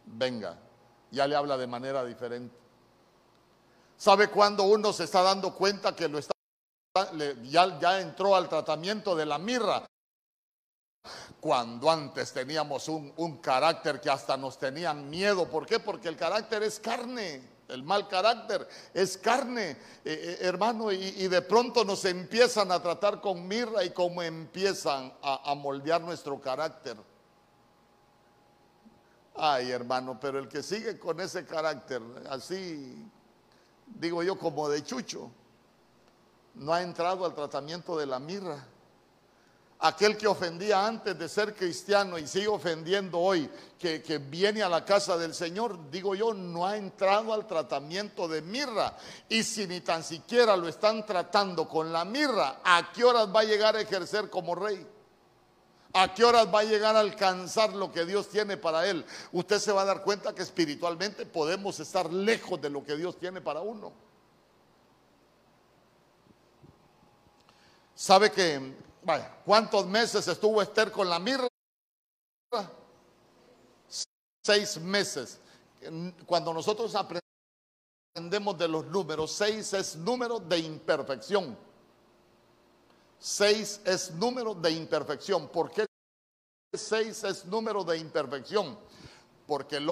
[0.06, 0.56] venga,
[1.10, 2.56] ya le habla de manera diferente.
[3.98, 6.36] ¿Sabe cuando uno se está dando cuenta que lo está,
[7.42, 9.84] ya, ya entró al tratamiento de la mirra?
[11.44, 15.46] Cuando antes teníamos un, carácter que hasta nos tenían miedo.
[15.50, 15.78] ¿Por qué?
[15.78, 17.52] Porque el carácter es carne.
[17.68, 23.20] El mal carácter es carne, eh, eh, hermano, y, de pronto nos empiezan a tratar
[23.20, 26.98] con mirra y como empiezan a, a moldear nuestro carácter.
[29.36, 33.10] Ay, hermano, pero el que sigue con ese carácter, así,
[33.88, 35.32] digo yo, como de chucho,
[36.56, 38.68] no ha entrado al tratamiento de la mirra
[39.84, 44.86] aquel que ofendía antes de ser cristiano y sigue ofendiendo hoy, que, viene a la
[44.86, 48.96] casa del Señor, digo yo, no ha entrado al tratamiento de mirra.
[49.28, 53.42] Y si ni tan siquiera lo están tratando con la mirra, ¿a qué horas va
[53.42, 54.88] a llegar a ejercer como rey?
[55.92, 59.06] ¿A qué horas va a llegar a alcanzar lo que Dios tiene para él?
[59.34, 63.20] Usted se va a dar cuenta que espiritualmente podemos estar lejos de lo que Dios
[63.20, 63.92] tiene para uno.
[67.96, 68.83] ¿Sabe que
[69.46, 71.48] ¿cuántos meses estuvo Esther con la mirra?
[74.46, 75.40] Seis meses.
[76.26, 81.58] Cuando nosotros aprendemos de los números, seis es número de imperfección.
[83.20, 85.48] Seis es número de imperfección.
[85.48, 85.86] ¿Por qué
[86.74, 88.78] seis es número de imperfección?
[89.48, 89.90] Porque el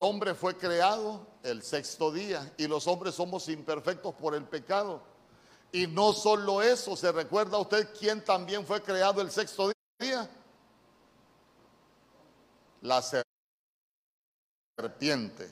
[0.00, 5.02] hombre fue creado el sexto día y los hombres somos imperfectos por el pecado.
[5.72, 10.28] Y no solo eso, ¿se recuerda usted quién también fue creado el sexto día?
[12.82, 13.02] La
[14.78, 15.50] serpiente.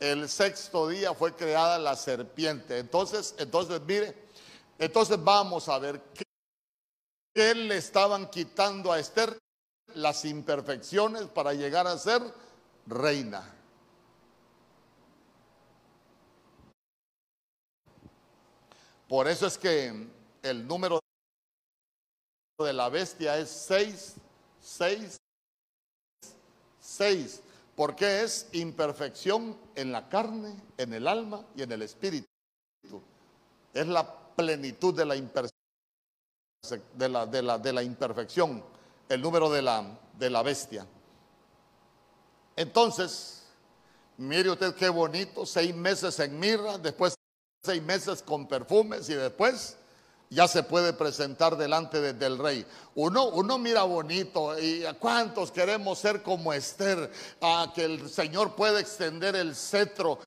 [0.00, 2.78] El sexto día fue creada la serpiente.
[2.78, 4.14] Entonces, entonces mire,
[4.78, 6.24] entonces vamos a ver qué,
[7.34, 9.38] qué le estaban quitando a Esther
[9.94, 12.22] las imperfecciones para llegar a ser
[12.86, 13.55] reina.
[19.08, 20.08] Por eso es que
[20.42, 21.00] el número
[22.58, 24.14] de la bestia es 6,
[24.60, 25.16] 6,
[26.80, 27.42] 6,
[27.76, 32.26] porque es imperfección en la carne, en el alma y en el espíritu.
[33.74, 35.14] Es la plenitud de la,
[37.08, 38.64] la, de la imperfección.
[39.08, 40.86] el número de la, de la bestia.
[42.56, 43.44] Entonces,
[44.16, 47.15] mire usted qué bonito, seis meses en mirra, después
[47.66, 49.76] seis meses con perfumes y después
[50.30, 52.66] ya se puede presentar delante del rey.
[52.94, 57.10] Uno, uno mira bonito y cuántos queremos ser como Esther,
[57.40, 60.18] a que el Señor pueda extender el cetro.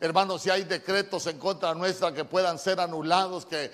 [0.00, 3.70] Hermanos, si hay decretos en contra nuestra que puedan ser anulados, que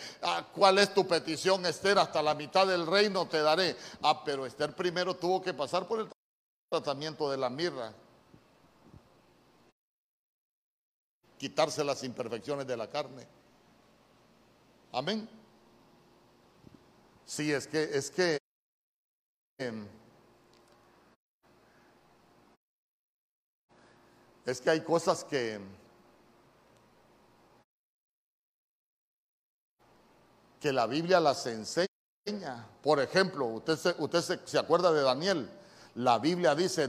[0.53, 3.77] cuál es tu petición, Esther, hasta la mitad del reino te daré.
[4.03, 6.09] Ah, pero Esther primero tuvo que pasar por el
[6.71, 7.93] tratamiento de la mirra.
[11.39, 13.27] Quitarse las imperfecciones de la carne.
[14.93, 15.29] Amén.
[17.27, 18.39] Sí, es que, es que
[19.59, 19.87] em,
[24.47, 25.61] es que hay cosas que
[30.61, 31.89] que la Biblia las enseña.
[32.83, 35.51] Por ejemplo, usted usted se, se acuerda de Daniel.
[35.97, 36.89] La Biblia dice,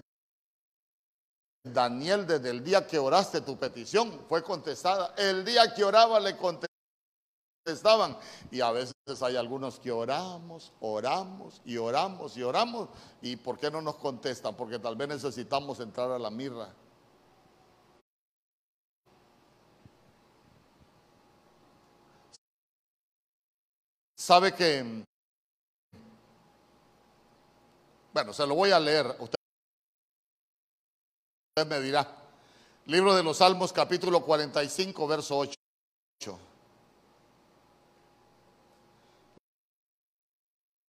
[1.65, 5.15] Daniel, desde el día que oraste tu petición fue contestada.
[5.17, 6.71] El día que oraba le contesté
[7.65, 8.15] estaban.
[8.51, 12.89] Y a veces hay algunos que oramos, oramos y oramos y oramos.
[13.21, 14.55] ¿Y por qué no nos contestan?
[14.55, 16.71] Porque tal vez necesitamos entrar a la mirra.
[24.15, 25.03] Sabe que,
[28.13, 29.15] bueno, se lo voy a leer.
[29.19, 29.35] Usted
[31.63, 32.05] me dirá.
[32.85, 35.55] Libro de los Salmos, capítulo 45, verso 8.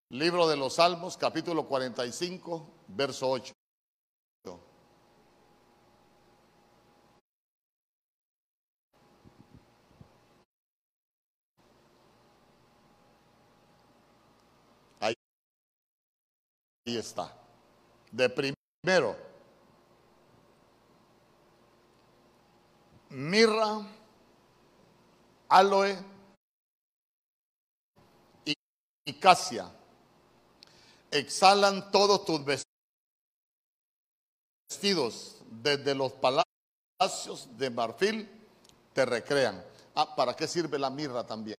[0.09, 3.53] Libro de los Salmos, capítulo 45, verso 8.
[14.99, 15.14] Ahí,
[16.87, 17.33] ahí está.
[18.11, 19.26] De primero,
[23.17, 23.81] mirra,
[25.49, 25.97] aloe
[28.45, 28.55] y,
[29.07, 29.73] y casia
[31.11, 32.45] exhalan todos tus
[34.69, 38.29] vestidos desde los palacios de marfil,
[38.93, 39.64] te recrean.
[39.95, 41.56] Ah, ¿para qué sirve la mirra también?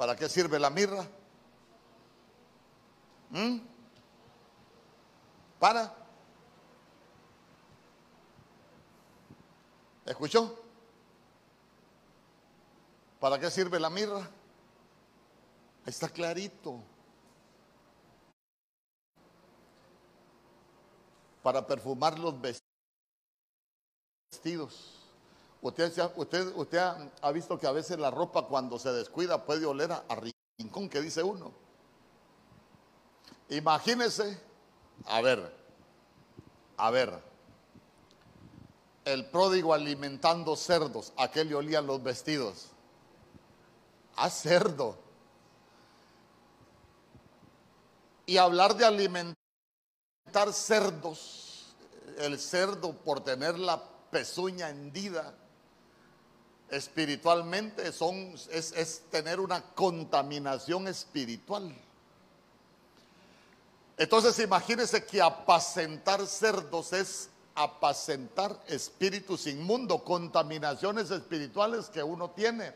[0.00, 1.06] ¿Para qué sirve la mirra?
[3.28, 3.58] ¿Mm?
[5.58, 5.94] ¿Para?
[10.06, 10.58] ¿Escuchó?
[13.20, 14.26] ¿Para qué sirve la mirra?
[15.84, 16.82] Está clarito.
[21.42, 22.34] Para perfumar los
[24.30, 24.99] vestidos.
[25.62, 25.92] Usted,
[27.22, 30.16] ha, visto que a veces la ropa cuando se descuida puede oler a, a
[30.58, 31.52] rincón, que dice uno.
[33.50, 34.40] Imagínese,
[35.04, 35.54] a ver,
[36.78, 37.22] a ver,
[39.04, 42.68] el pródigo alimentando cerdos, a qué le olían los vestidos.
[44.16, 44.96] A cerdo.
[48.24, 49.36] Y hablar de alimentar
[50.52, 51.74] cerdos,
[52.18, 55.34] el cerdo por tener la pezuña hendida,
[56.70, 61.74] espiritualmente son, es, es tener una contaminación espiritual.
[63.96, 72.72] Entonces imagínense que apacentar cerdos es apacentar espíritus inmundos, contaminaciones espirituales que uno tiene.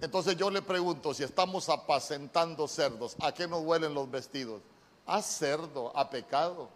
[0.00, 4.60] Entonces yo le pregunto, si estamos apacentando cerdos, ¿a qué nos huelen los vestidos?
[5.06, 6.68] A cerdo, a pecado.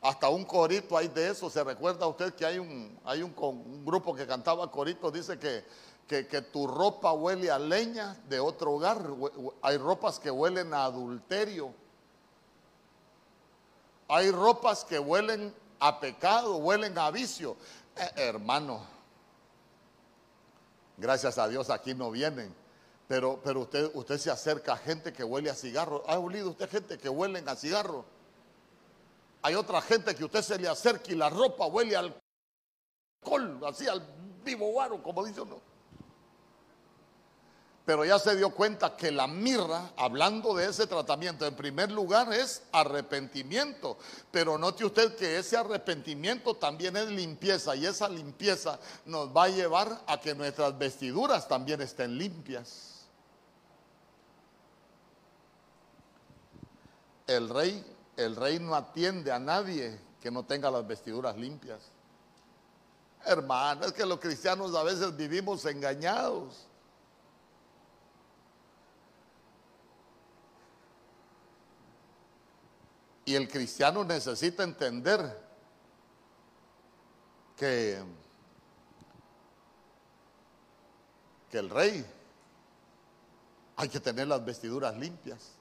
[0.00, 1.50] Hasta un corito hay de eso.
[1.50, 5.10] ¿Se recuerda usted que hay un, hay un, grupo que cantaba corito?
[5.10, 5.64] Dice que,
[6.06, 9.04] que, que, tu ropa huele a leña de otro hogar.
[9.62, 11.74] Hay ropas que huelen a adulterio.
[14.08, 17.56] Hay ropas que huelen a pecado, huelen a vicio.
[17.96, 18.80] Eh, hermano,
[20.96, 22.54] gracias a Dios aquí no vienen.
[23.08, 26.04] Pero, pero usted, usted se acerca a gente que huele a cigarro.
[26.06, 28.04] ¿Ha olido usted gente que huele a cigarro?
[29.42, 32.20] Hay otra gente que usted se le acerca y la ropa huele al
[33.22, 34.06] alcohol, así al
[34.44, 35.68] vivo guaro, como dice uno
[37.88, 42.30] pero ya se dio cuenta que la mirra, hablando de ese tratamiento, en primer lugar
[42.34, 43.96] es arrepentimiento,
[44.30, 49.48] pero note usted que ese arrepentimiento también es limpieza y esa limpieza nos va a
[49.48, 53.06] llevar a que nuestras vestiduras también estén limpias.
[57.26, 57.82] El rey,
[58.18, 61.80] el rey no atiende a nadie que no tenga las vestiduras limpias.
[63.24, 66.66] Hermano, es que los cristianos a veces vivimos engañados.
[73.24, 75.40] Y el cristiano necesita entender
[77.56, 78.02] que,
[81.50, 82.04] que el rey
[83.76, 85.52] hay que tener las vestiduras limpias.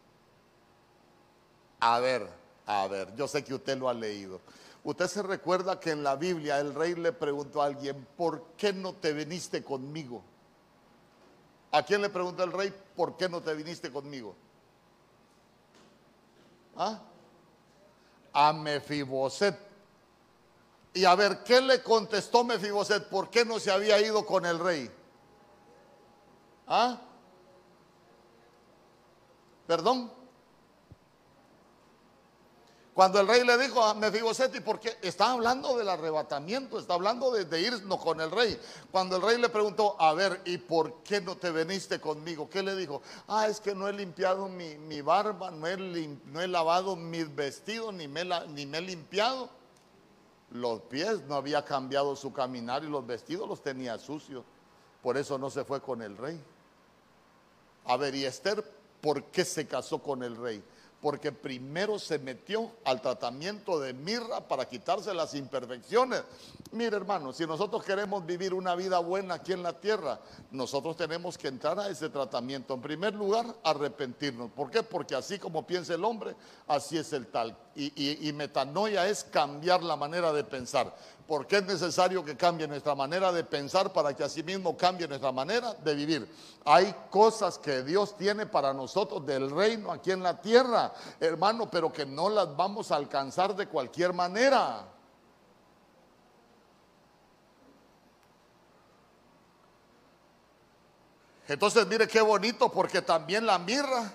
[1.80, 2.37] A ver,
[2.68, 4.41] a ver, yo sé que usted lo ha leído.
[4.84, 8.74] Usted se recuerda que en la Biblia el rey le preguntó a alguien, ¿por qué
[8.74, 10.22] no te viniste conmigo?
[11.72, 14.36] ¿A quién le preguntó el rey, ¿por qué no te viniste conmigo?
[16.76, 16.99] ¿Ah?
[18.34, 19.57] A Mefiboset.
[20.93, 23.07] Y a ver, ¿qué le contestó Mefiboset?
[23.07, 24.91] ¿Por qué no se había ido con el rey?
[26.68, 26.99] ¿Ah?
[29.65, 30.16] ¿Perdón?
[32.98, 34.98] Cuando el rey le dijo a Mefiboset, ¿y por qué?
[35.04, 38.60] Está hablando del arrebatamiento, está hablando de, irnos con el rey.
[38.89, 42.50] Cuando el rey le preguntó, a ver, ¿y por qué no te veniste conmigo?
[42.50, 43.04] ¿Qué le dijo?
[43.28, 47.93] Ah, es que no he limpiado mi, barba, no he, no he, lavado mis vestidos,
[47.93, 49.48] ni me, ni me he limpiado
[50.50, 54.43] los pies, no había cambiado su caminar y los vestidos los tenía sucios.
[55.04, 56.41] Por eso no se fue con el rey.
[57.86, 58.64] A ver, ¿y Esther
[59.02, 60.64] por qué se casó con el rey?
[61.02, 66.24] Porque primero se metió al tratamiento de mirra para quitarse las imperfecciones.
[66.72, 70.20] Mire hermano, si nosotros queremos vivir una vida buena aquí en la tierra,
[70.52, 72.74] nosotros tenemos que entrar a ese tratamiento.
[72.74, 74.52] En primer lugar, arrepentirnos.
[74.52, 74.84] ¿Por qué?
[74.84, 76.36] Porque así como piensa el hombre,
[76.68, 77.56] así es el tal.
[77.76, 80.93] Y, y metanoia es cambiar la manera de pensar
[81.28, 85.73] porque es necesario que cambie nuestra manera de pensar para que asimismo cambie nuestra manera
[85.73, 86.34] de vivir.
[86.63, 91.91] Hay cosas que Dios tiene para nosotros del reino aquí en la tierra, hermano, pero
[91.91, 94.86] que no las vamos a alcanzar de cualquier manera.
[101.49, 104.13] Entonces mire qué bonito porque también la mirra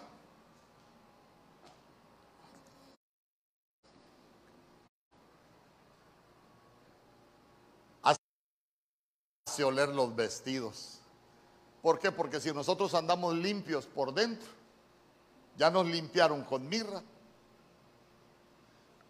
[9.60, 11.00] oler los vestidos.
[11.82, 12.12] ¿Por qué?
[12.12, 14.48] Porque si nosotros andamos limpios por dentro,
[15.56, 17.02] ya nos limpiaron con mirra,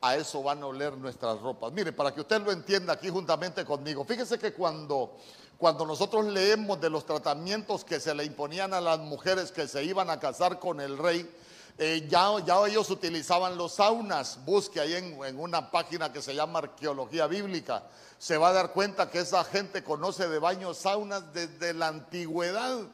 [0.00, 1.72] a eso van a oler nuestras ropas.
[1.72, 5.16] Mire, para que usted lo entienda aquí juntamente conmigo, fíjese que cuando,
[5.56, 9.84] cuando nosotros leemos de los tratamientos que se le imponían a las mujeres que se
[9.84, 11.30] iban a casar con el rey,
[11.78, 12.30] eh, ya,
[12.66, 14.44] ellos utilizaban los saunas.
[14.44, 17.84] Busque ahí en, una página que se llama Arqueología Bíblica
[18.18, 22.86] se va a dar cuenta que esa gente conoce de baños saunas desde la antigüedad.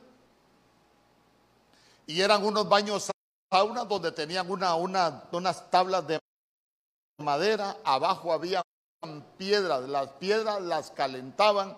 [2.06, 3.10] Y eran unos baños
[3.52, 6.18] saunas donde tenían una, una, unas tablas de
[7.18, 8.62] madera, abajo había
[9.36, 11.76] piedras, las piedras las calentaban.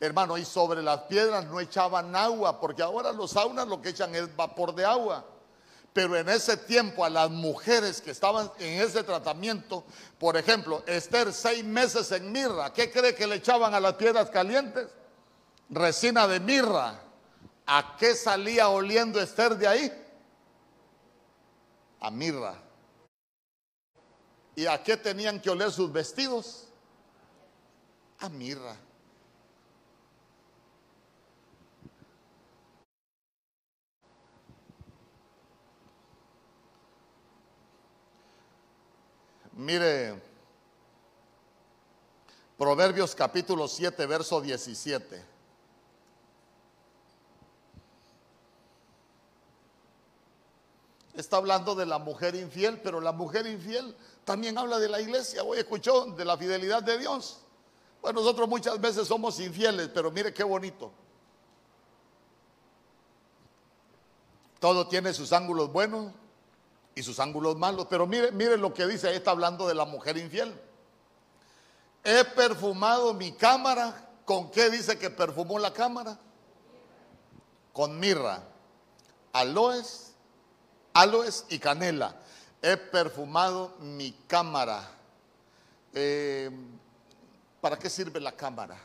[0.00, 4.14] Hermano, y sobre las piedras no echaban agua, porque ahora los saunas lo que echan
[4.14, 5.24] es vapor de agua.
[5.92, 9.84] Pero en ese tiempo a las mujeres que estaban en ese tratamiento,
[10.18, 14.30] por ejemplo, Esther seis meses en mirra, ¿qué cree que le echaban a las piedras
[14.30, 14.86] calientes?
[15.68, 17.00] Resina de mirra.
[17.66, 19.92] ¿A qué salía oliendo Esther de ahí?
[22.00, 22.54] A mirra.
[24.56, 26.68] ¿Y a qué tenían que oler sus vestidos?
[28.18, 28.76] A mirra.
[39.60, 40.18] Mire,
[42.56, 45.22] Proverbios capítulo 7, verso 17.
[51.12, 53.94] Está hablando de la mujer infiel, pero la mujer infiel
[54.24, 55.42] también habla de la iglesia.
[55.42, 57.42] Hoy escuchó de la fidelidad de Dios.
[58.00, 60.90] Bueno, nosotros muchas veces somos infieles, pero mire qué bonito.
[64.58, 66.14] Todo tiene sus ángulos buenos
[67.00, 67.86] y sus ángulos malos.
[67.88, 70.54] Pero mire, mire lo que dice, ahí está hablando de la mujer infiel.
[72.04, 74.06] He perfumado mi cámara.
[74.24, 76.18] ¿Con qué dice que perfumó la cámara?
[77.72, 78.42] Con mirra,
[79.32, 80.12] aloes,
[80.92, 82.14] aloes y canela.
[82.62, 84.88] He perfumado mi cámara.
[85.94, 86.50] Eh,
[87.60, 88.76] ¿Para qué sirve la cámara?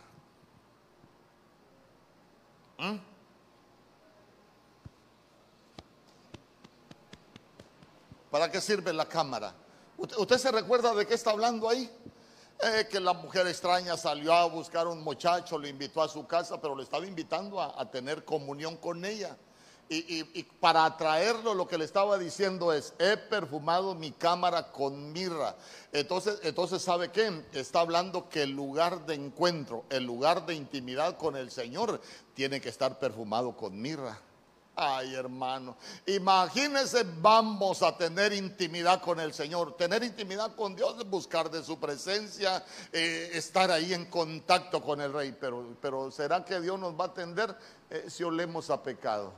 [2.78, 3.15] ¿Mm?
[8.36, 9.56] ¿Para qué sirve la cámara?
[9.98, 11.90] ¿Usted, se recuerda de qué está hablando ahí?
[12.62, 16.28] Eh, que la mujer extraña salió a buscar a un muchacho, le invitó a su
[16.28, 19.38] casa, pero le estaba invitando a, tener comunión con ella.
[19.88, 25.56] Y, para atraerlo lo que le estaba diciendo es, he perfumado mi cámara con mirra.
[25.94, 27.42] Entonces, entonces ¿sabe qué?
[27.54, 32.02] Está hablando que el lugar de encuentro, el lugar de intimidad con el Señor,
[32.34, 34.20] tiene que estar perfumado con mirra.
[34.78, 39.78] Ay, hermano, imagínense, vamos a tener intimidad con el Señor.
[39.78, 42.62] Tener intimidad con Dios buscar de su presencia,
[42.92, 45.34] eh, estar ahí en contacto con el Rey.
[45.40, 47.58] Pero, pero ¿será que Dios nos va a atender
[47.90, 49.32] eh, si olemos a pecado?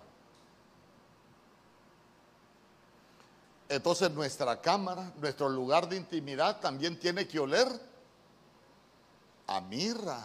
[3.69, 7.67] Entonces nuestra cámara, nuestro lugar de intimidad también tiene que oler
[9.45, 10.23] a mirra,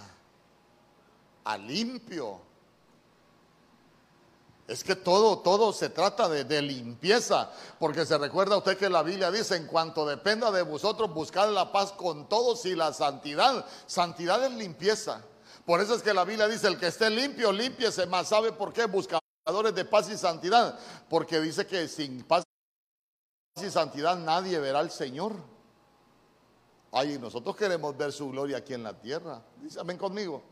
[1.45, 2.52] a limpio
[4.73, 9.31] es que todo, todo se trata de, limpieza, porque se recuerda usted que la Biblia
[9.31, 13.67] dice, en cuanto dependa de vosotros, buscad la paz con todos y la santidad.
[13.87, 15.23] Santidad es limpieza.
[15.67, 18.29] Por eso es que la Biblia dice, el que esté limpio, limpiese más.
[18.29, 18.87] ¿Sabe por qué?
[18.87, 20.79] Buscadores de paz y santidad.
[21.11, 22.43] Porque dice que sin paz
[23.63, 25.35] y santidad nadie verá al Señor.
[26.93, 29.43] Ay, nosotros queremos ver su gloria aquí en la tierra.
[29.61, 30.43] Dice, amén conmigo.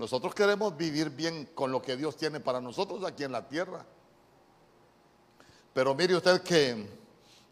[0.00, 3.84] Nosotros queremos vivir bien con lo que Dios tiene para nosotros aquí en la tierra.
[5.74, 6.88] Pero mire usted que,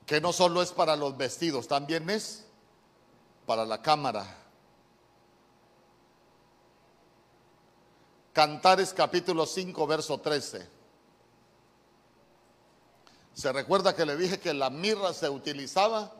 [0.07, 2.47] que no solo es para los vestidos, también es
[3.45, 4.35] para la cámara.
[8.33, 10.67] Cantares capítulo 5, verso 13.
[13.35, 16.15] Se recuerda que le dije que la mirra se utilizaba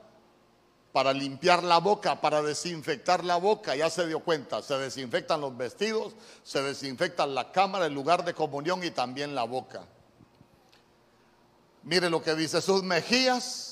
[0.93, 5.57] para limpiar la boca, para desinfectar la boca, ya se dio cuenta, se desinfectan los
[5.57, 9.85] vestidos, se desinfectan la cámara, el lugar de comunión y también la boca.
[11.83, 13.69] Mire lo que dice, sus mejillas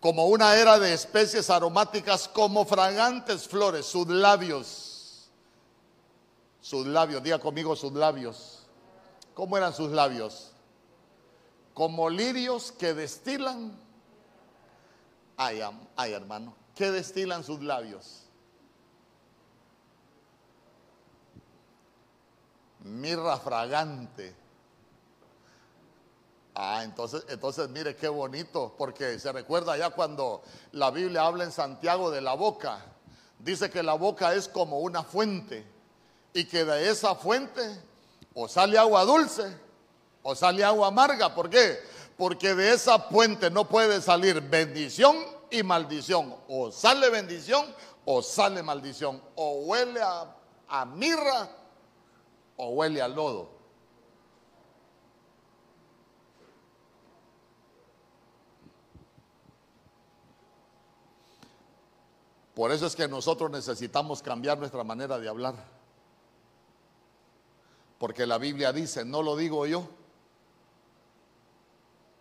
[0.00, 5.28] como una era de especies aromáticas, como fragantes flores, sus labios,
[6.60, 8.66] sus labios, diga conmigo sus labios.
[9.34, 10.52] ¿Cómo eran sus labios?
[11.74, 13.76] Como lirios que destilan
[15.36, 15.60] Ay,
[15.96, 18.22] ay, hermano, ¿qué destilan sus labios?
[22.80, 24.34] Mirra fragante.
[26.54, 31.52] Ah, entonces, entonces mire qué bonito, porque se recuerda ya cuando la Biblia habla en
[31.52, 32.82] Santiago de la boca,
[33.38, 35.66] dice que la boca es como una fuente
[36.32, 37.78] y que de esa fuente
[38.32, 39.54] o sale agua dulce
[40.22, 41.34] o sale agua amarga.
[41.34, 41.78] ¿Por qué?
[42.16, 45.16] Porque de esa fuente no puede salir bendición
[45.50, 46.34] y maldición.
[46.48, 47.66] O sale bendición
[48.04, 49.22] o sale maldición.
[49.34, 51.50] O huele a, mirra
[52.56, 53.54] o huele a lodo.
[62.54, 65.54] Por eso es que nosotros necesitamos cambiar nuestra manera de hablar.
[67.98, 69.86] Porque la Biblia dice, no lo digo yo,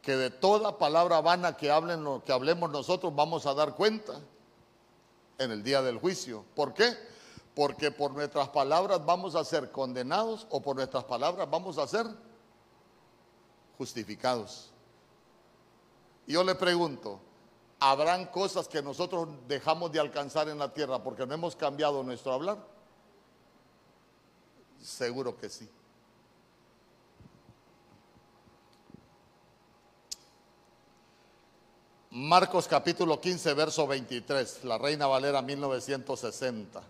[0.06, 4.14] que de toda palabra vana que, hablen, que hablemos nosotros vamos a dar cuenta
[5.40, 6.46] en el día del juicio.
[6.56, 6.96] ¿Por qué?
[7.56, 12.06] Porque por nuestras palabras vamos a ser condenados o por nuestras palabras vamos a ser
[13.80, 14.70] justificados.
[16.28, 17.20] Yo le pregunto,
[17.80, 22.32] ¿habrán cosas que nosotros dejamos de alcanzar en la tierra porque no hemos cambiado nuestro
[22.32, 22.60] hablar?
[24.84, 25.68] Seguro que sí.
[32.18, 36.82] Marcos capítulo 15, verso 23, la Reina Valera 1960.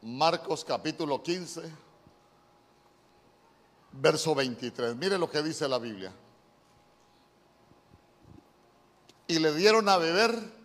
[0.00, 1.70] Marcos capítulo 15,
[3.92, 4.96] verso 23.
[4.96, 6.14] Mire lo que dice la Biblia.
[9.26, 10.63] Y le dieron a beber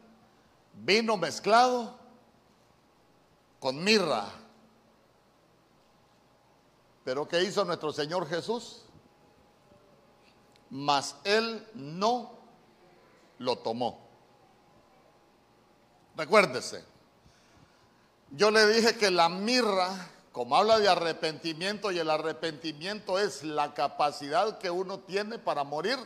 [0.74, 1.97] vino mezclado
[3.59, 4.26] con mirra.
[7.03, 8.84] Pero ¿qué hizo nuestro Señor Jesús?
[10.70, 12.32] Mas Él no
[13.39, 14.07] lo tomó.
[16.15, 16.84] Recuérdese,
[18.32, 23.74] yo le dije que la mirra, como habla de arrepentimiento, y el arrepentimiento es la
[23.74, 25.97] capacidad que uno tiene para morir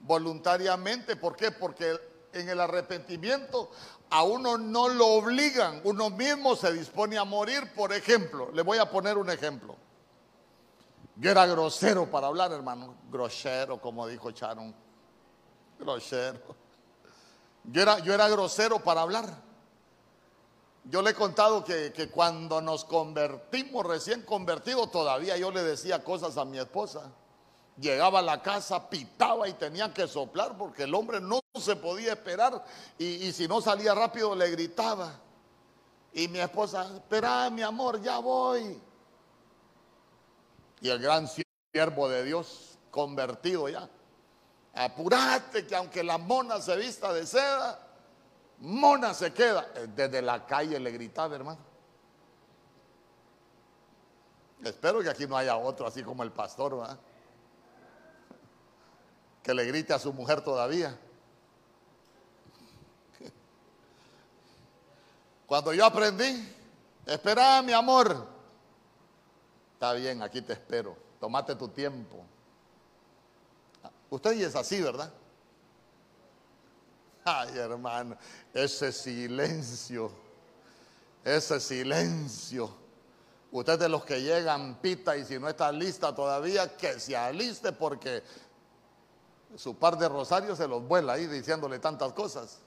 [0.00, 1.16] voluntariamente.
[1.16, 1.50] ¿Por qué?
[1.50, 1.98] Porque
[2.32, 3.70] en el arrepentimiento
[4.10, 7.72] a uno no lo obligan, uno mismo se dispone a morir.
[7.74, 9.74] Por ejemplo, le voy a poner un ejemplo.
[11.16, 12.94] Yo era grosero para hablar, hermano.
[13.10, 14.74] Grosero, como dijo Charon.
[15.78, 16.40] Grosero.
[17.64, 19.34] Yo era, yo era grosero para hablar.
[20.84, 26.04] Yo le he contado que, que cuando nos convertimos, recién convertidos, todavía yo le decía
[26.04, 27.12] cosas a mi esposa.
[27.78, 32.12] Llegaba a la casa, pitaba y tenía que soplar porque el hombre no se podía
[32.12, 32.62] esperar
[32.98, 35.18] y, si no salía rápido le gritaba.
[36.12, 38.78] Y mi esposa, espera mi amor, ya voy.
[40.82, 43.88] Y el gran siervo de Dios, convertido ya,
[44.74, 47.78] apurate que aunque la mona se vista de seda,
[48.58, 49.66] mona se queda.
[49.94, 51.72] Desde la calle le gritaba, hermano.
[54.62, 56.98] Espero que aquí no haya otro así como el pastor, ¿verdad?
[59.42, 60.98] Que le grite a su mujer todavía.
[65.46, 66.48] Cuando yo aprendí,
[67.06, 68.26] espera mi amor.
[69.74, 70.96] Está bien, aquí te espero.
[71.20, 72.24] Tómate tu tiempo.
[74.10, 75.12] Usted es así, ¿verdad?
[77.24, 78.16] Ay, hermano,
[78.52, 80.10] ese silencio,
[81.24, 82.82] ese silencio
[83.52, 87.70] Usted de los que llegan, pita y si no está lista todavía, que se aliste
[87.70, 88.22] porque
[89.56, 92.58] su par de rosarios se los vuela ahí diciéndole tantas cosas.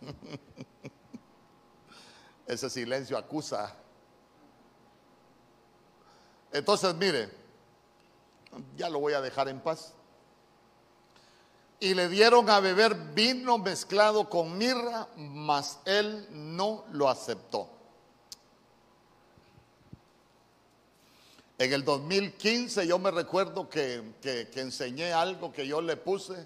[2.46, 3.74] Ese silencio acusa.
[6.52, 7.30] Entonces, mire,
[8.76, 9.92] ya lo voy a dejar en paz.
[11.80, 17.68] Y le dieron a beber vino mezclado con mirra, mas él no lo aceptó.
[21.62, 24.02] En el 2015 yo me recuerdo que,
[24.56, 26.44] enseñé algo que yo le puse,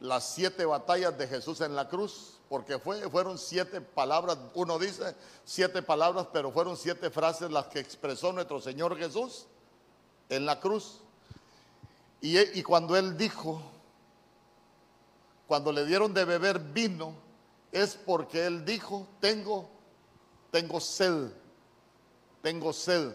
[0.00, 5.14] las siete batallas de Jesús en la cruz, porque fue, fueron siete palabras, uno dice
[5.44, 9.46] siete palabras, pero fueron siete frases las que expresó nuestro Señor Jesús
[10.28, 11.02] en la cruz.
[12.20, 13.62] Y, y cuando Él dijo,
[15.46, 17.14] cuando le dieron de beber vino,
[17.70, 19.70] es porque Él dijo, tengo,
[20.50, 21.30] tengo sed,
[22.42, 23.12] tengo sed.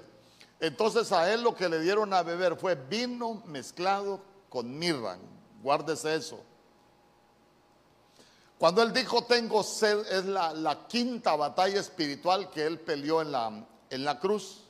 [0.59, 5.17] Entonces a él lo que le dieron a beber fue vino mezclado con mirra.
[5.61, 6.39] Guárdese eso.
[8.57, 13.65] Cuando él dijo tengo sed, es la, quinta batalla espiritual que él peleó en la,
[13.89, 14.61] en la cruz.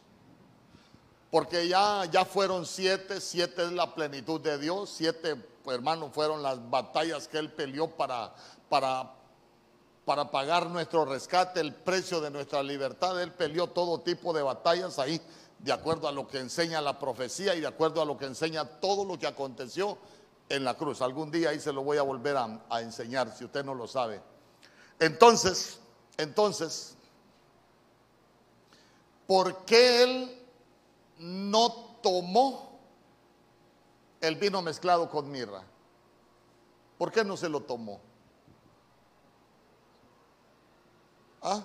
[1.29, 6.69] Porque ya, ya fueron siete, siete es la plenitud de Dios, siete, hermanos, fueron las
[6.69, 8.33] batallas que él peleó para,
[8.69, 9.11] para,
[10.05, 13.21] para pagar nuestro rescate, el precio de nuestra libertad.
[13.21, 15.21] Él peleó todo tipo de batallas ahí
[15.59, 18.65] de acuerdo a lo que enseña la profecía y de acuerdo a lo que enseña
[18.65, 19.97] todo lo que aconteció
[20.49, 21.01] en la cruz.
[21.01, 24.21] Algún día ahí se lo voy a volver a, enseñar si usted no lo sabe.
[24.99, 25.79] Entonces,
[26.17, 26.95] entonces,
[29.27, 30.45] ¿por qué él
[31.17, 31.69] no
[32.01, 32.79] tomó
[34.21, 35.63] el vino mezclado con mirra?
[36.97, 37.99] ¿Por qué no se lo tomó?
[41.41, 41.63] ¿Ah?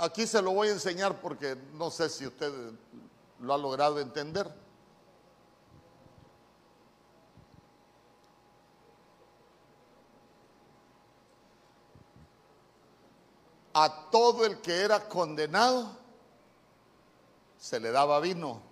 [0.00, 2.52] Aquí se lo voy a enseñar porque no sé si usted
[3.40, 4.48] lo ha logrado entender.
[13.74, 15.90] A todo el que era condenado
[17.58, 18.62] se le daba vino.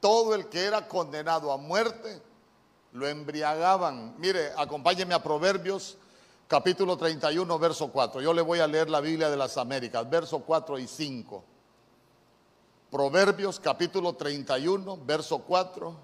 [0.00, 2.20] Todo el que era condenado a muerte
[2.92, 4.14] lo embriagaban.
[4.18, 5.96] Mire, acompáñeme a Proverbios
[6.50, 8.20] capítulo 31, verso 4.
[8.20, 11.44] Yo le voy a leer la Biblia de las Américas, verso 4 y 5.
[12.90, 15.96] Proverbios capítulo 31, verso 4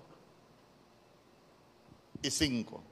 [2.22, 2.82] y 5.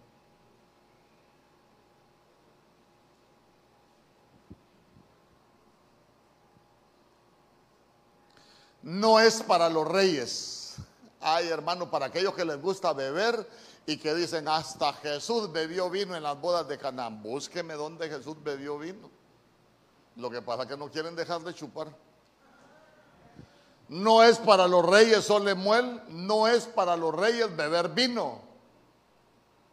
[8.83, 10.75] No es para los reyes.
[11.21, 13.49] Ay, hermano, para aquellos que les gusta beber
[13.87, 17.23] y que dicen, hasta Jesús bebió vino en las bodas de Canaán.
[17.23, 19.11] Búsqueme dónde Jesús bebió vino.
[20.17, 21.89] Lo que pasa es que no quieren dejar de chupar.
[23.89, 28.41] No es para los reyes Olemuel, no es para los reyes beber vino,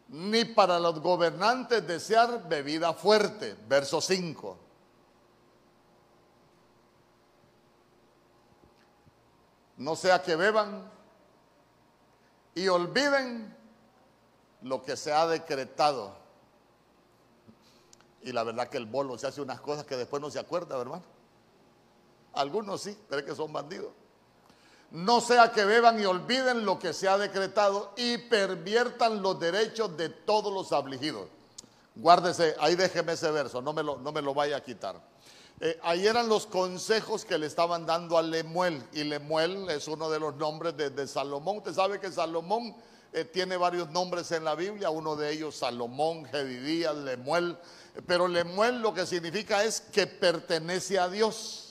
[0.08, 3.56] ni para los gobernantes desear bebida fuerte.
[3.66, 4.58] Verso 5.
[9.78, 10.90] No sea que beban
[12.54, 13.51] y olviden
[14.62, 16.14] lo que se ha decretado.
[18.22, 20.80] Y la verdad que el bolo se hace unas cosas que después no se acuerda,
[20.80, 21.02] hermano.
[22.34, 23.92] Algunos sí, pero es que son bandidos.
[24.92, 29.96] No sea que beban y olviden lo que se ha decretado y perviertan los derechos
[29.96, 31.28] de todos los afligidos.
[31.94, 35.00] Guárdese, ahí déjeme ese verso, no me lo, no me lo vaya a quitar.
[35.60, 38.82] Eh, ahí eran los consejos que le estaban dando a Lemuel.
[38.92, 41.58] Y Lemuel es uno de los nombres de, de Salomón.
[41.58, 42.74] Usted sabe que Salomón
[43.12, 47.58] eh, tiene varios nombres en la Biblia, uno de ellos Salomón, Jedidías, Lemuel,
[48.06, 51.68] pero Lemuel lo que significa es que pertenece a Dios.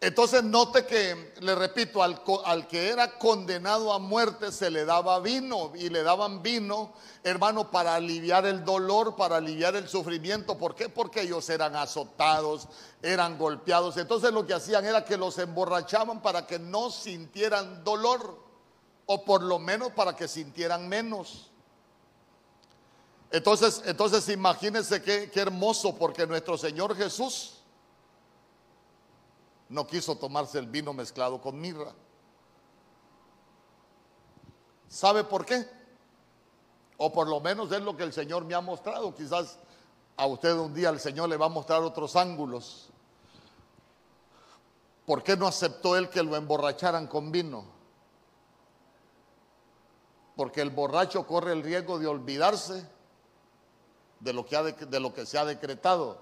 [0.00, 5.18] Entonces note que, le repito, al, al, que era condenado a muerte se le daba
[5.20, 6.92] vino y le daban vino,
[7.22, 10.58] hermano, para aliviar el dolor, para aliviar el sufrimiento.
[10.58, 10.90] ¿Por qué?
[10.90, 12.68] Porque ellos eran azotados,
[13.02, 13.96] eran golpeados.
[13.96, 18.43] Entonces lo que hacían era que los emborrachaban para que no sintieran dolor
[19.06, 21.50] o por lo menos para que sintieran menos.
[23.30, 27.60] Entonces, entonces imagínense qué, qué hermoso, porque nuestro Señor Jesús
[29.68, 31.92] no quiso tomarse el vino mezclado con mirra.
[34.88, 35.68] ¿Sabe por qué?
[36.96, 39.14] O por lo menos es lo que el Señor me ha mostrado.
[39.14, 39.58] Quizás
[40.16, 42.90] a usted un día el Señor le va a mostrar otros ángulos.
[45.04, 47.64] ¿Por qué no aceptó él que lo emborracharan con vino?
[50.36, 52.86] Porque el borracho corre el riesgo de olvidarse
[54.20, 54.32] de
[55.00, 56.18] lo que, se ha decretado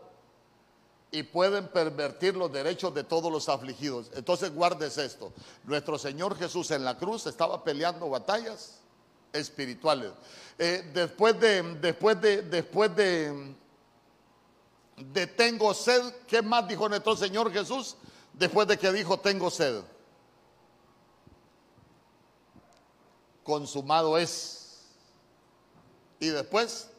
[1.11, 4.11] y pueden pervertir los derechos de todos los afligidos.
[4.15, 5.33] Entonces guardes esto.
[5.65, 8.81] Nuestro Señor Jesús en la cruz estaba peleando batallas
[9.33, 10.13] espirituales.
[10.59, 13.55] Eh, después de, después de, después de,
[14.97, 17.97] de tengo sed, ¿qué más dijo nuestro Señor Jesús?
[18.33, 19.83] Después de que dijo tengo sed.
[23.45, 24.87] Consumado es.
[26.21, 26.93] Y después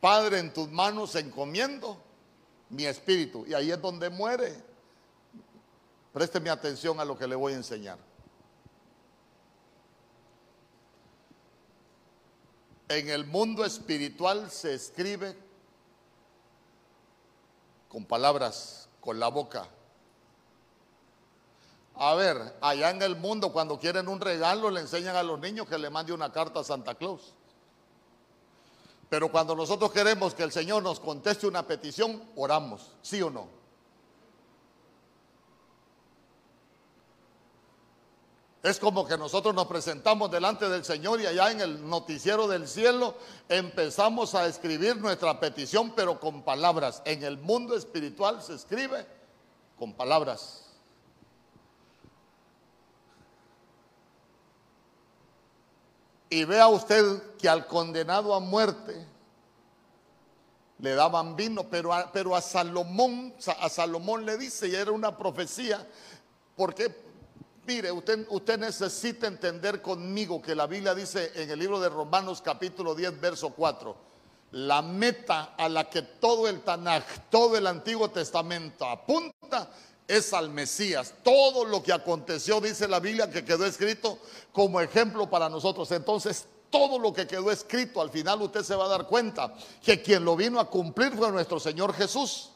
[0.00, 2.00] Padre, en tus manos encomiendo
[2.70, 3.44] mi espíritu.
[3.46, 4.54] Y ahí es donde muere.
[6.12, 7.98] Présteme atención a lo que le voy a enseñar.
[12.88, 15.36] En el mundo espiritual se escribe
[17.88, 19.68] con palabras, con la boca.
[21.98, 25.66] A ver, allá en el mundo cuando quieren un regalo le enseñan a los niños
[25.66, 27.34] que le mande una carta a Santa Claus.
[29.08, 33.48] Pero cuando nosotros queremos que el Señor nos conteste una petición, oramos, ¿sí o no?
[38.62, 42.68] Es como que nosotros nos presentamos delante del Señor y allá en el noticiero del
[42.68, 43.14] cielo
[43.48, 47.02] empezamos a escribir nuestra petición, pero con palabras.
[47.04, 49.04] En el mundo espiritual se escribe
[49.78, 50.67] con palabras.
[56.30, 59.06] Y vea usted que al condenado a muerte
[60.78, 65.16] le daban vino, pero a, pero a Salomón, a Salomón le dice, y era una
[65.16, 65.86] profecía,
[66.56, 66.94] porque
[67.66, 72.40] mire, usted, usted necesita entender conmigo que la Biblia dice en el libro de Romanos
[72.42, 73.96] capítulo 10, verso 4,
[74.52, 79.70] la meta a la que todo el Tanaj, todo el Antiguo Testamento apunta
[80.08, 81.14] es al Mesías.
[81.22, 84.18] Todo lo que aconteció, dice la Biblia, que quedó escrito
[84.52, 85.92] como ejemplo para nosotros.
[85.92, 90.02] Entonces, todo lo que quedó escrito, al final usted se va a dar cuenta que
[90.02, 92.50] quien lo vino a cumplir fue nuestro Señor Jesús.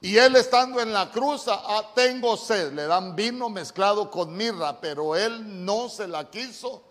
[0.00, 4.80] Y él estando en la cruz, ah, tengo sed, le dan vino mezclado con mirra,
[4.80, 6.82] pero él no se la quiso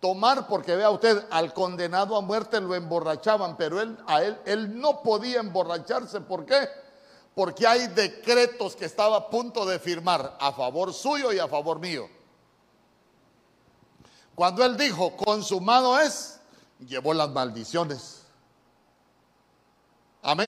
[0.00, 4.80] tomar porque vea usted, al condenado a muerte lo emborrachaban, pero él, a él, él
[4.80, 6.20] no podía emborracharse.
[6.20, 6.68] ¿Por qué?
[7.34, 11.78] Porque hay decretos que estaba a punto de firmar a favor suyo y a favor
[11.78, 12.08] mío.
[14.34, 16.40] Cuando él dijo, consumado es,
[16.86, 18.22] llevó las maldiciones.
[20.22, 20.46] Amén.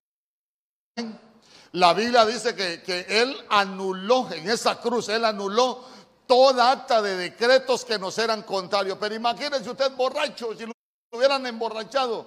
[1.73, 5.85] La Biblia dice que, que, él anuló en esa cruz, él anuló
[6.27, 8.97] toda acta de decretos que nos eran contrarios.
[9.01, 10.73] Pero imagínense usted borracho, si lo
[11.13, 12.27] hubieran emborrachado,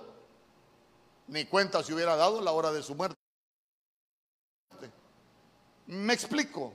[1.28, 3.18] ni cuenta se hubiera dado la hora de su muerte.
[5.88, 6.74] Me explico.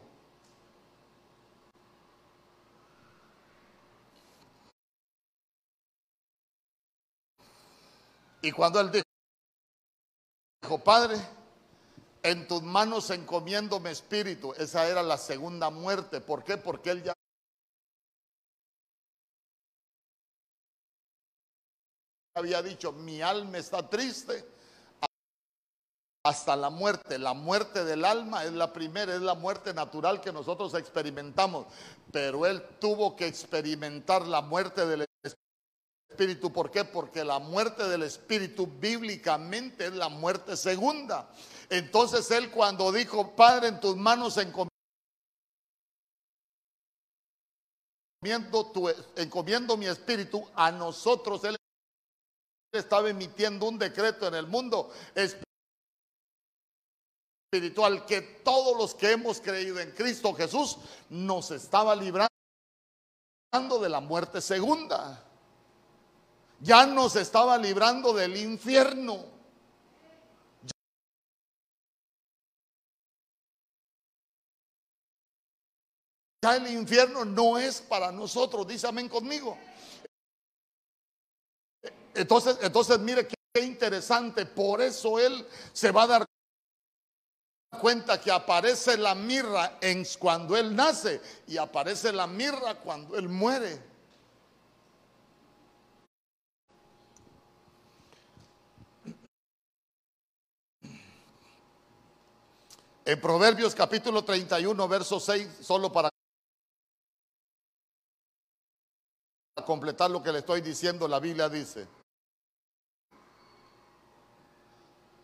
[8.40, 8.90] Y cuando él
[10.62, 11.16] dijo, Padre,
[12.22, 16.20] en tus manos encomiendo mi espíritu, esa era la segunda muerte.
[16.20, 16.56] ¿Por qué?
[16.56, 17.12] Porque él ya
[22.34, 24.61] había dicho, mi alma está triste
[26.24, 27.18] hasta la muerte.
[27.18, 31.66] La muerte del alma es la primera, es la muerte natural que nosotros experimentamos.
[32.10, 35.04] Pero él tuvo que experimentar la muerte del
[36.08, 36.52] espíritu.
[36.52, 36.84] ¿Por qué?
[36.84, 41.28] Porque la muerte del espíritu bíblicamente es la muerte segunda.
[41.68, 44.70] Entonces él cuando dijo, Padre, en tus manos encomiendo,
[49.16, 51.56] encomiendo mi espíritu, a nosotros él
[52.72, 54.90] estaba emitiendo un decreto en el mundo
[57.52, 60.78] espiritual que todos los que hemos creído en Cristo Jesús
[61.10, 62.30] nos estaba librando
[63.78, 65.22] de la muerte segunda.
[66.60, 69.30] Ya nos estaba librando del infierno.
[76.44, 79.56] ya el infierno no es para nosotros, dice amén conmigo.
[82.14, 86.26] Entonces, entonces mire qué interesante, por eso él se va a dar
[87.78, 93.28] cuenta que aparece la mirra en, cuando él nace y aparece la mirra cuando él
[93.28, 93.92] muere.
[103.04, 106.08] En Proverbios capítulo 31, verso 6, solo para
[109.66, 111.86] completar lo que le estoy diciendo, la Biblia dice,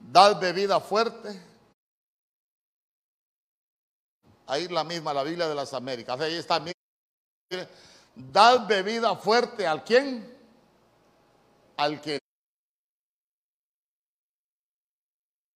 [0.01, 1.58] dad bebida fuerte.
[4.49, 6.19] Ahí la misma, la Biblia de las Américas.
[6.19, 6.63] Ahí está.
[8.15, 10.37] Dad bebida fuerte al quién?
[11.77, 12.19] Al que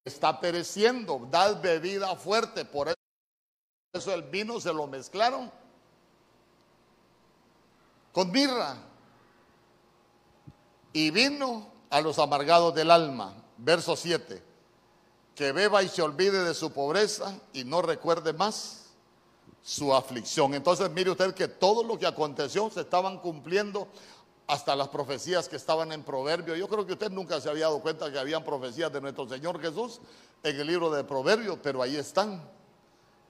[0.05, 1.27] está pereciendo.
[1.31, 2.67] Dad bebida fuerte.
[2.67, 2.93] Por
[3.95, 5.51] eso el vino se lo mezclaron
[8.13, 8.77] con mirra.
[10.93, 13.35] Y vino a los amargados del alma.
[13.57, 14.43] Verso 7.
[15.35, 18.82] Que beba y se olvide de su pobreza y no recuerde más
[19.63, 20.55] su aflicción.
[20.55, 23.89] Entonces mire usted que todo lo que aconteció se estaban cumpliendo
[24.47, 26.57] hasta las profecías que estaban en Proverbio.
[26.57, 29.61] Yo creo que usted nunca se había dado cuenta que habían profecías de nuestro Señor
[29.61, 30.01] Jesús
[30.43, 32.43] en el libro de Proverbios, pero ahí están.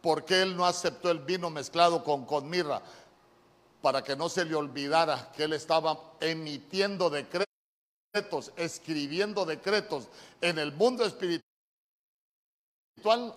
[0.02, 2.82] porque él no aceptó el vino mezclado con, con mirra?
[3.80, 10.08] Para que no se le olvidara que él estaba emitiendo decretos, escribiendo decretos
[10.40, 11.42] en el mundo espiritual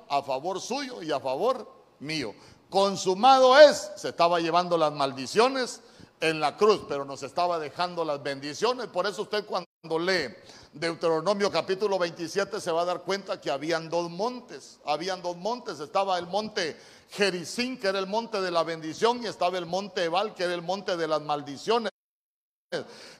[0.10, 2.34] a favor suyo y a favor mío.
[2.76, 5.80] Consumado es, se estaba llevando las maldiciones
[6.20, 8.88] en la cruz, pero nos estaba dejando las bendiciones.
[8.88, 10.36] Por eso usted cuando lee
[10.74, 15.80] Deuteronomio capítulo 27 se va a dar cuenta que habían dos montes, habían dos montes,
[15.80, 16.76] estaba el monte
[17.12, 20.54] Jericín, que era el monte de la bendición, y estaba el monte Ebal, que era
[20.54, 21.92] el monte de las maldiciones.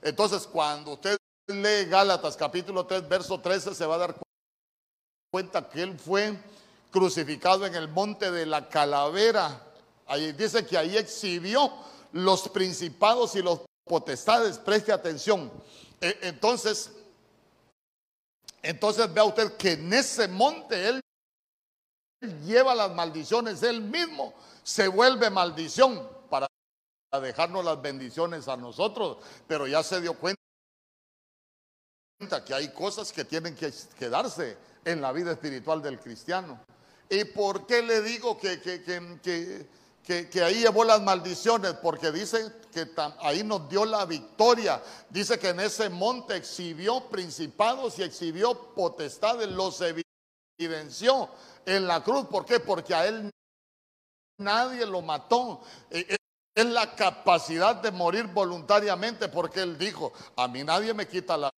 [0.02, 4.16] Entonces, cuando usted lee Gálatas capítulo 3, verso 13, se va a dar
[5.32, 6.38] cuenta que él fue
[6.96, 9.62] crucificado en el monte de la calavera.
[10.08, 11.70] Ahí dice que ahí exhibió
[12.14, 15.52] los principados y los potestades, preste atención.
[16.00, 16.94] E, entonces,
[18.62, 21.02] entonces vea usted que en ese monte él
[22.46, 24.34] lleva las maldiciones, él mismo
[24.64, 26.48] se vuelve maldición para
[27.22, 29.18] dejarnos las bendiciones a nosotros,
[29.50, 30.40] pero ya se dio cuenta
[32.46, 36.58] que hay cosas que tienen que quedarse en la vida espiritual del cristiano.
[37.10, 39.68] ¿Y por qué le digo que,
[40.44, 42.90] ahí llevó las maldiciones, porque dice que
[43.20, 44.82] ahí nos dio la victoria.
[45.10, 49.82] Dice que en ese monte exhibió principados y exhibió potestades, los
[50.58, 51.30] evidenció
[51.66, 52.26] en la cruz.
[52.28, 52.60] ¿Por qué?
[52.60, 53.30] Porque a él
[54.40, 55.62] nadie lo mató.
[55.92, 56.18] E, e,
[56.56, 61.52] es la capacidad de morir voluntariamente, porque él dijo, a mí nadie me quita la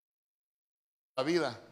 [1.23, 1.66] vida.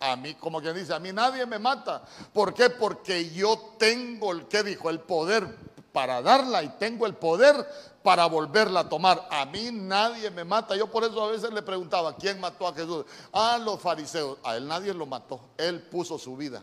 [0.00, 2.02] A mí, como quien dice, a mí nadie me mata.
[2.32, 2.70] ¿Por qué?
[2.70, 5.56] Porque yo tengo el que dijo, el poder
[5.92, 7.66] para darla y tengo el poder
[8.02, 9.26] para volverla a tomar.
[9.30, 10.76] A mí nadie me mata.
[10.76, 13.04] Yo por eso a veces le preguntaba, ¿quién mató a Jesús?
[13.32, 14.38] A los fariseos.
[14.44, 15.40] A él nadie lo mató.
[15.56, 16.62] Él puso su vida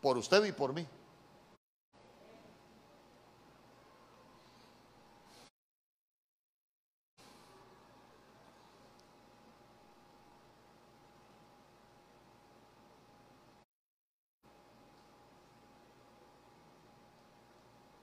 [0.00, 0.84] por usted y por mí.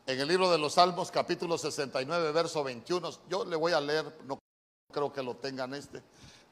[0.08, 3.12] En el libro de los Salmos, capítulo 69, verso 21.
[3.30, 4.40] Yo le voy a leer, no
[4.92, 6.02] creo que lo tengan este.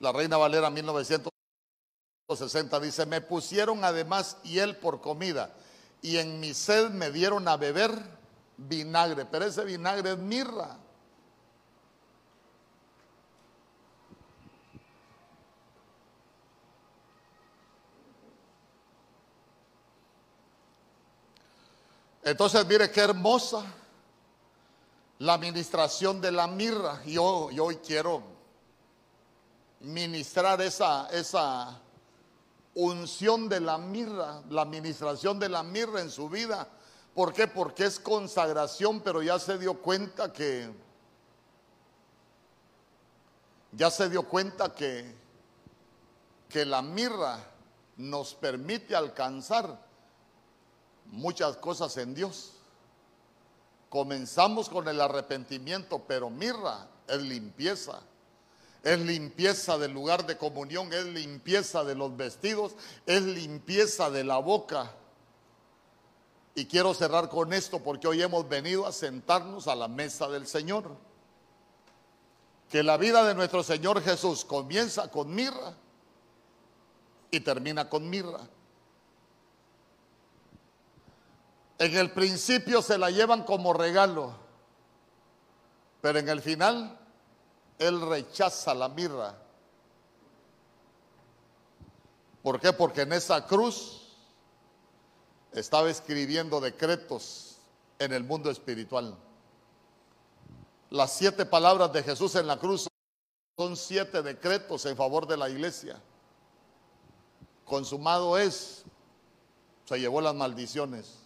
[0.02, 5.56] La Reina Valera 1960 dice, me pusieron además hiel por comida
[6.02, 7.92] y en mi sed me dieron a beber
[8.58, 10.78] vinagre, pero ese vinagre es mirra.
[22.26, 23.64] Entonces, mire qué hermosa
[25.20, 27.00] la administración de la mirra.
[27.06, 28.24] Yo, yo hoy quiero
[29.82, 31.80] ministrar esa, esa
[32.74, 36.68] unción de la mirra, la administración de la mirra en su vida.
[37.14, 37.48] ¿Por qué?
[37.48, 40.74] Porque es consagración, pero ya se dio cuenta que,
[43.72, 45.14] ya se dio cuenta que,
[46.50, 47.38] que la mirra
[47.98, 49.85] nos permite alcanzar
[51.06, 52.54] muchas cosas en Dios.
[53.90, 58.02] Comenzamos con el arrepentimiento, pero mirra es limpieza.
[58.84, 62.74] Es limpieza del lugar de comunión, es limpieza de los vestidos,
[63.08, 64.92] es limpieza de la boca.
[66.54, 70.46] Y quiero cerrar con esto porque hoy hemos venido a sentarnos a la mesa del
[70.46, 70.96] Señor.
[72.70, 75.76] Que la vida de nuestro Señor Jesús comienza con mirra
[77.32, 78.48] y termina con mirra.
[81.86, 84.34] En el principio se la llevan como regalo,
[86.02, 86.98] pero en el final
[87.78, 89.38] Él rechaza la mirra.
[92.42, 92.74] ¿Por qué?
[92.74, 94.16] Porque en esa cruz
[95.52, 97.58] estaba escribiendo decretos
[98.00, 99.16] en el mundo espiritual.
[100.90, 102.88] Las siete palabras de Jesús en la cruz
[103.60, 106.02] son siete decretos en favor de la iglesia.
[107.64, 108.86] Consumado es,
[109.84, 111.25] se llevó las maldiciones.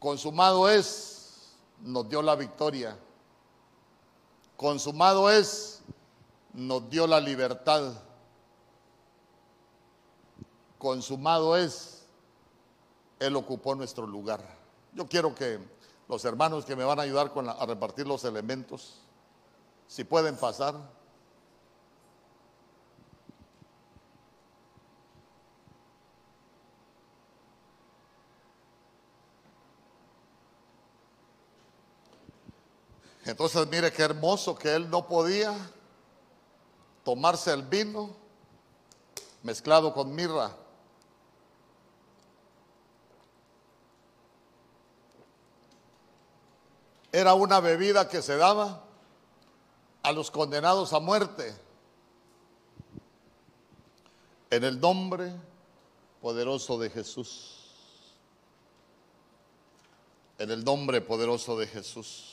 [0.00, 1.52] Consumado es,
[1.82, 2.96] nos dio la victoria.
[4.56, 5.82] Consumado es,
[6.54, 7.92] nos dio la libertad.
[10.78, 12.06] Consumado es,
[13.18, 14.40] él ocupó nuestro lugar.
[14.94, 15.58] Yo quiero que
[16.08, 18.94] los hermanos que me van a ayudar a repartir los elementos,
[19.86, 20.76] si pueden pasar.
[33.24, 35.54] Entonces mire qué hermoso que él no podía
[37.04, 38.16] tomarse el vino
[39.42, 40.56] mezclado con mirra
[47.12, 48.84] Era una bebida que se daba
[50.02, 51.54] a los condenados a muerte.
[54.50, 55.32] En el nombre
[56.20, 57.56] poderoso de Jesús.
[60.38, 62.29] En el nombre poderoso de Jesús.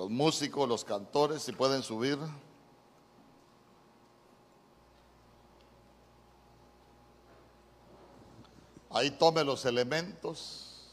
[0.00, 2.18] Los músicos, los cantores, si pueden subir.
[8.88, 10.86] Ahí tome los elementos.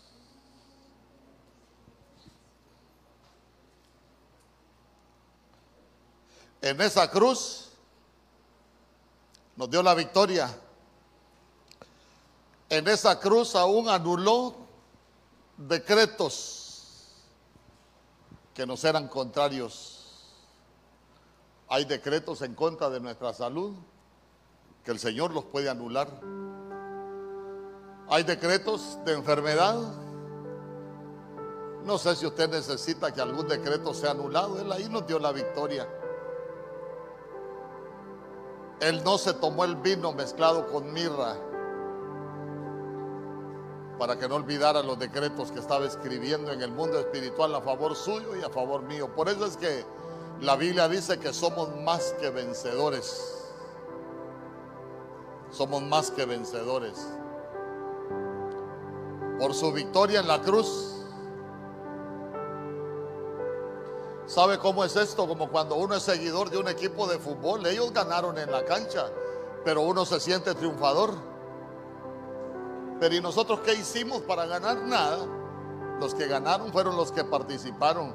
[6.61, 7.69] En esa cruz
[9.55, 10.53] nos dio la victoria.
[12.69, 14.53] En esa cruz aún anuló
[15.55, 16.56] decretos
[18.57, 20.33] que nos eran contrarios.
[21.69, 23.75] Hay decretos en contra de nuestra salud
[24.83, 26.07] que el Señor los puede anular.
[28.09, 29.75] Hay decretos de enfermedad.
[31.85, 34.59] No sé si usted necesita que algún decreto sea anulado.
[34.59, 35.87] Él ahí nos dio la victoria.
[38.79, 41.37] Él no se tomó el vino mezclado con mirra
[43.97, 47.95] para que no olvidara los decretos que estaba escribiendo en el mundo espiritual a favor
[47.95, 49.13] suyo y a favor mío.
[49.15, 49.85] Por eso es que
[50.41, 53.33] la Biblia dice que somos más que vencedores.
[55.51, 57.07] Somos más que vencedores
[59.39, 60.93] por su victoria en la cruz.
[64.25, 65.27] ¿Sabe cómo es esto?
[65.27, 67.65] Como cuando uno es seguidor de un equipo de fútbol.
[67.65, 69.09] Ellos ganaron en la cancha,
[69.63, 71.13] pero uno se siente triunfador.
[72.99, 75.19] Pero ¿y nosotros qué hicimos para ganar nada?
[75.99, 78.13] Los que ganaron fueron los que participaron.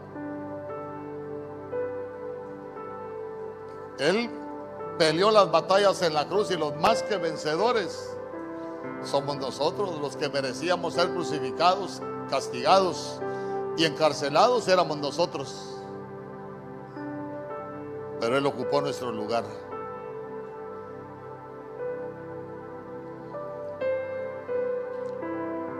[3.98, 4.30] Él
[4.98, 8.16] peleó las batallas en la cruz y los más que vencedores
[9.04, 12.00] somos nosotros los que merecíamos ser crucificados,
[12.30, 13.20] castigados
[13.76, 15.78] y encarcelados éramos nosotros.
[18.20, 19.44] Pero Él ocupó nuestro lugar.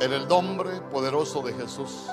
[0.02, 2.06] En el nombre poderoso de Jesús.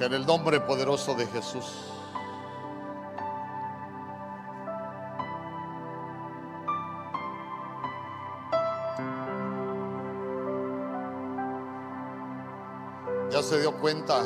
[0.00, 1.92] En el nombre poderoso de Jesús.
[13.42, 14.22] se dio cuenta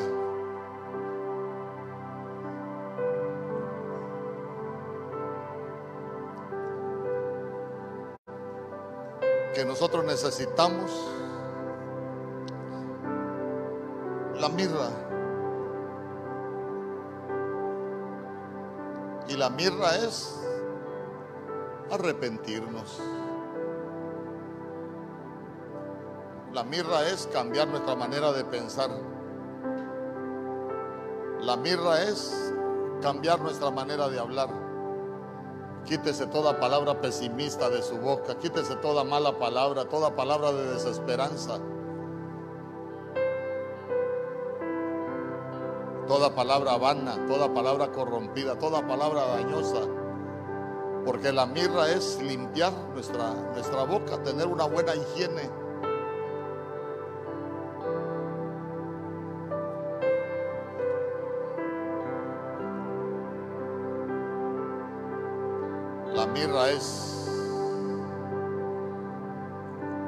[9.76, 10.90] nosotros necesitamos
[14.40, 14.88] la mirra.
[19.28, 20.34] Y la mirra es
[21.90, 23.02] arrepentirnos.
[26.54, 28.88] La mirra es cambiar nuestra manera de pensar.
[31.42, 32.50] La mirra es
[33.02, 34.65] cambiar nuestra manera de hablar.
[35.86, 41.60] Quítese toda palabra pesimista de su boca, quítese toda mala palabra, toda palabra de desesperanza.
[46.06, 49.80] toda palabra vana, toda palabra corrompida, toda palabra dañosa.
[51.04, 55.50] Porque la mirra es limpiar nuestra, nuestra boca, tener una buena higiene.
[66.46, 67.28] Es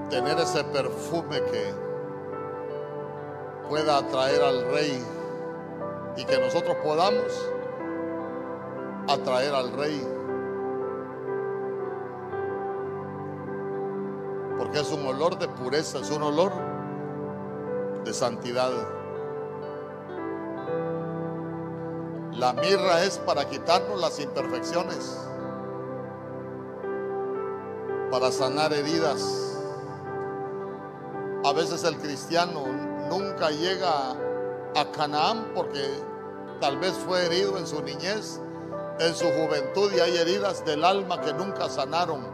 [0.09, 1.75] tener ese perfume que
[3.69, 5.05] pueda atraer al rey
[6.17, 7.51] y que nosotros podamos
[9.09, 10.07] atraer al rey.
[14.59, 16.53] Porque es un olor de pureza, es un olor
[18.05, 18.71] de santidad.
[22.33, 25.19] La mirra es para quitarnos las imperfecciones,
[28.19, 29.23] para sanar heridas.
[31.45, 32.67] A veces el cristiano
[33.09, 34.11] nunca llega
[34.75, 35.85] a Canaán porque
[36.61, 38.41] tal vez fue herido en su niñez,
[38.99, 42.27] en su juventud y hay heridas del alma que nunca sanaron,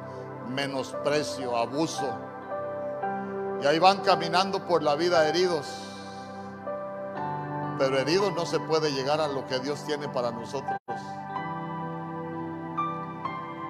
[0.49, 2.09] menosprecio, abuso.
[3.61, 5.67] Y ahí van caminando por la vida heridos.
[7.79, 10.79] Pero heridos no se puede llegar a lo que Dios tiene para nosotros.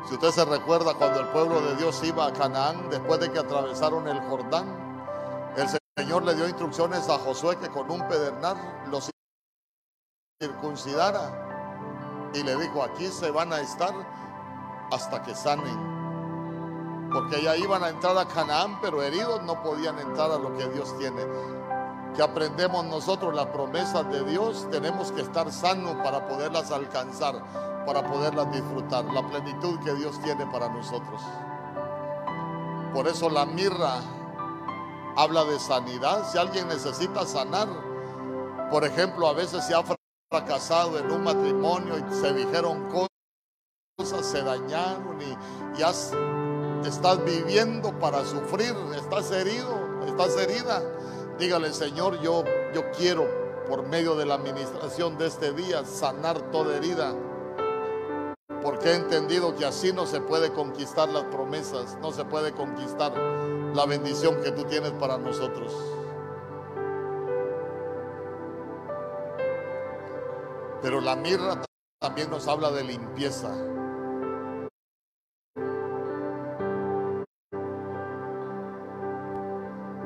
[0.07, 3.39] Si usted se recuerda cuando el pueblo de Dios iba a Canaán, después de que
[3.39, 4.67] atravesaron el Jordán,
[5.57, 5.67] el
[5.97, 8.57] Señor le dio instrucciones a Josué que con un pedernal
[8.91, 9.11] los
[10.43, 12.31] circuncidara.
[12.35, 13.95] Y le dijo, aquí se van a estar
[14.91, 15.95] hasta que sanen.
[17.13, 20.69] Porque ya iban a entrar a Canaán, pero heridos no podían entrar a lo que
[20.69, 21.23] Dios tiene.
[22.15, 27.35] Que aprendemos nosotros las promesas de Dios, tenemos que estar sanos para poderlas alcanzar,
[27.85, 31.21] para poderlas disfrutar, la plenitud que Dios tiene para nosotros.
[32.93, 34.01] Por eso la mirra
[35.17, 36.31] habla de sanidad.
[36.31, 37.69] Si alguien necesita sanar,
[38.71, 39.83] por ejemplo, a veces se ha
[40.31, 45.91] fracasado en un matrimonio y se dijeron cosas, se dañaron y ya
[46.87, 50.83] estás viviendo para sufrir, estás herido, estás herida.
[51.39, 53.27] Dígale, Señor, yo, yo quiero
[53.69, 57.15] por medio de la administración de este día sanar toda herida.
[58.63, 63.13] Porque he entendido que así no se puede conquistar las promesas, no se puede conquistar
[63.75, 65.73] la bendición que tú tienes para nosotros.
[70.81, 71.63] Pero la mirra
[71.99, 73.51] también nos habla de limpieza.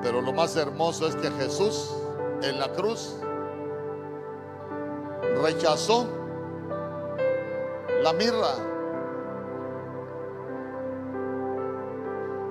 [0.03, 1.95] Pero lo más hermoso es que Jesús
[2.43, 3.17] en la cruz
[5.43, 6.07] rechazó
[8.03, 8.55] la mirra.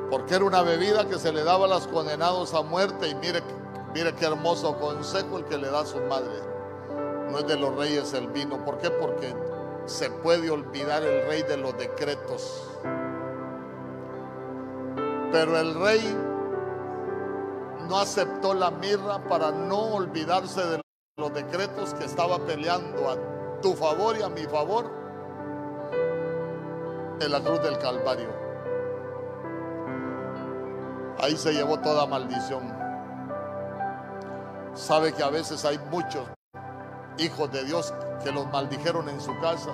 [0.09, 3.07] Porque era una bebida que se le daba a los condenados a muerte.
[3.07, 3.41] Y mire,
[3.93, 6.41] mire qué hermoso consejo el que le da a su madre.
[7.31, 8.63] No es de los reyes el vino.
[8.63, 8.89] ¿Por qué?
[8.89, 9.33] Porque
[9.85, 12.63] se puede olvidar el rey de los decretos.
[15.31, 16.26] Pero el rey
[17.87, 20.81] no aceptó la mirra para no olvidarse de
[21.17, 24.91] los decretos que estaba peleando a tu favor y a mi favor
[27.19, 28.29] en la cruz del Calvario.
[31.19, 32.75] Ahí se llevó toda maldición.
[34.75, 36.27] Sabe que a veces hay muchos
[37.17, 37.93] hijos de Dios
[38.23, 39.71] que los maldijeron en su casa.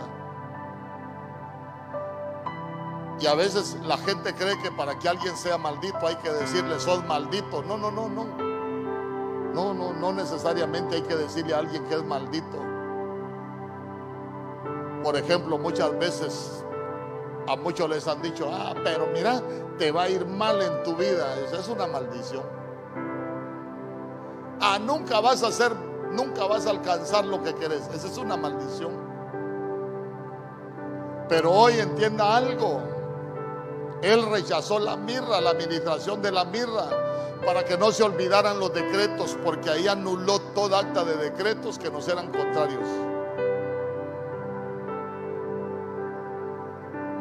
[3.20, 6.80] Y a veces la gente cree que para que alguien sea maldito hay que decirle,
[6.80, 7.62] sos maldito.
[7.64, 8.26] No, no, no, no.
[9.54, 12.58] No, no, no necesariamente hay que decirle a alguien que es maldito.
[15.04, 16.64] Por ejemplo, muchas veces
[17.48, 19.42] a muchos les han dicho, ah, pero mira,
[19.78, 21.36] te va a ir mal en tu vida.
[21.46, 22.44] Esa es una maldición.
[24.60, 25.76] Ah, nunca vas a hacer,
[26.12, 27.88] nunca vas a alcanzar lo que querés.
[27.94, 28.92] Esa es una maldición.
[31.28, 32.93] Pero hoy entienda algo.
[34.04, 36.90] Él rechazó la mirra, la administración de la mirra,
[37.46, 41.90] para que no se olvidaran los decretos, porque ahí anuló toda acta de decretos que
[41.90, 42.86] nos eran contrarios.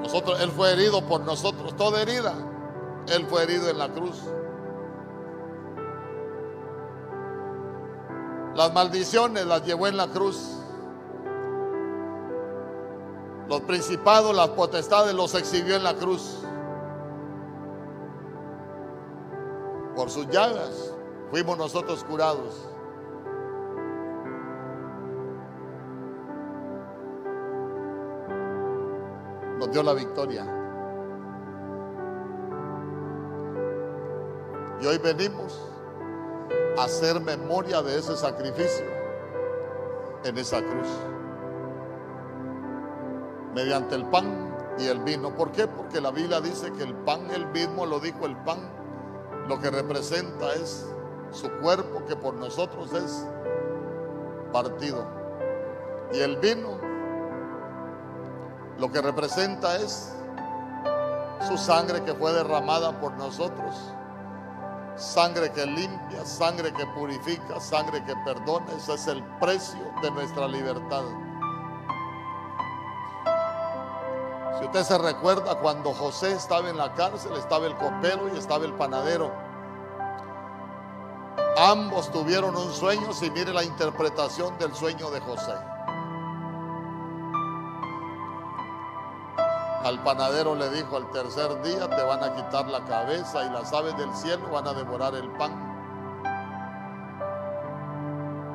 [0.03, 2.35] Nosotros, él fue herido por nosotros, toda herida.
[3.07, 4.21] Él fue herido en la cruz.
[8.57, 10.59] Las maldiciones las llevó en la cruz.
[13.49, 16.43] Los principados, las potestades los exhibió en la cruz.
[19.97, 20.95] Por sus llagas
[21.31, 22.69] fuimos nosotros curados.
[29.59, 30.47] Nos dio la victoria.
[34.81, 35.61] Y hoy venimos
[36.79, 38.87] a hacer memoria de ese sacrificio.
[40.25, 40.89] en esa cruz.
[43.55, 45.35] Mediante el pan y el vino.
[45.35, 45.67] ¿Por qué?
[45.67, 48.59] Porque la Biblia dice que el pan, el mismo lo dijo el pan,
[49.49, 50.87] lo que representa es
[51.31, 53.27] su cuerpo que por nosotros es
[54.53, 55.07] partido.
[56.13, 56.79] Y el vino
[58.79, 60.13] lo que representa es
[61.47, 63.75] su sangre que fue derramada por nosotros.
[64.97, 68.67] Sangre que limpia, sangre que purifica, sangre que perdona.
[68.77, 71.05] Ese es el precio de nuestra libertad.
[74.63, 78.65] Si usted se recuerda cuando José estaba en la cárcel, estaba el copero y estaba
[78.65, 79.33] el panadero.
[81.59, 85.53] Ambos tuvieron un sueño, si mire la interpretación del sueño de José.
[89.83, 93.73] Al panadero le dijo, al tercer día te van a quitar la cabeza y las
[93.73, 95.71] aves del cielo van a devorar el pan.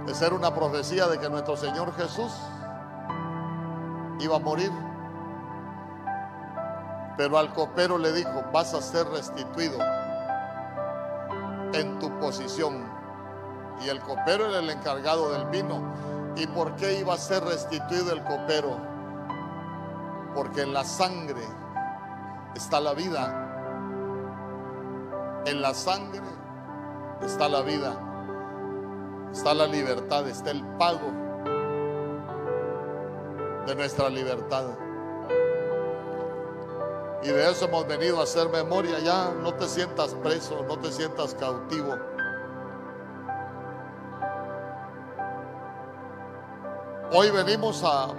[0.07, 2.31] Esa era una profecía de que nuestro Señor Jesús
[4.21, 4.71] iba a morir.
[7.17, 9.79] Pero al copero le dijo, vas a ser restituido
[11.73, 12.85] en tu posición.
[13.83, 15.81] Y el copero era el encargado del vino.
[16.35, 18.77] ¿Y por qué iba a ser restituido el copero?
[20.35, 21.41] Porque en la sangre
[22.55, 23.43] está la vida.
[25.45, 26.21] En la sangre
[27.23, 28.03] está la vida.
[29.31, 31.11] Está la libertad, está el pago
[33.65, 34.86] de nuestra libertad.
[37.23, 38.99] Y de eso hemos venido a hacer memoria.
[38.99, 41.95] Ya no te sientas preso, no te sientas cautivo.
[47.11, 48.09] Hoy venimos a,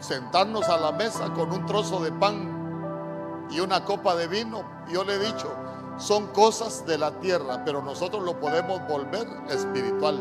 [0.00, 4.62] sentarnos a la mesa con un trozo de pan y una copa de vino.
[4.88, 5.50] Yo le he dicho,
[5.96, 10.20] son cosas de la tierra, pero nosotros lo podemos volver espiritual.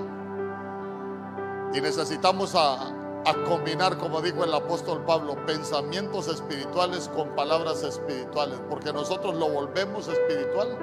[1.73, 2.96] Y necesitamos a,
[3.27, 9.49] a combinar, como dijo el apóstol Pablo, pensamientos espirituales con palabras espirituales, porque nosotros lo
[9.49, 10.77] volvemos espiritual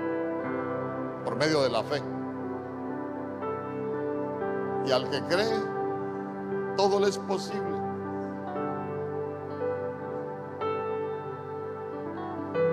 [1.25, 2.03] por medio de la fe.
[4.87, 5.59] Y al que cree,
[6.77, 7.81] todo le es posible.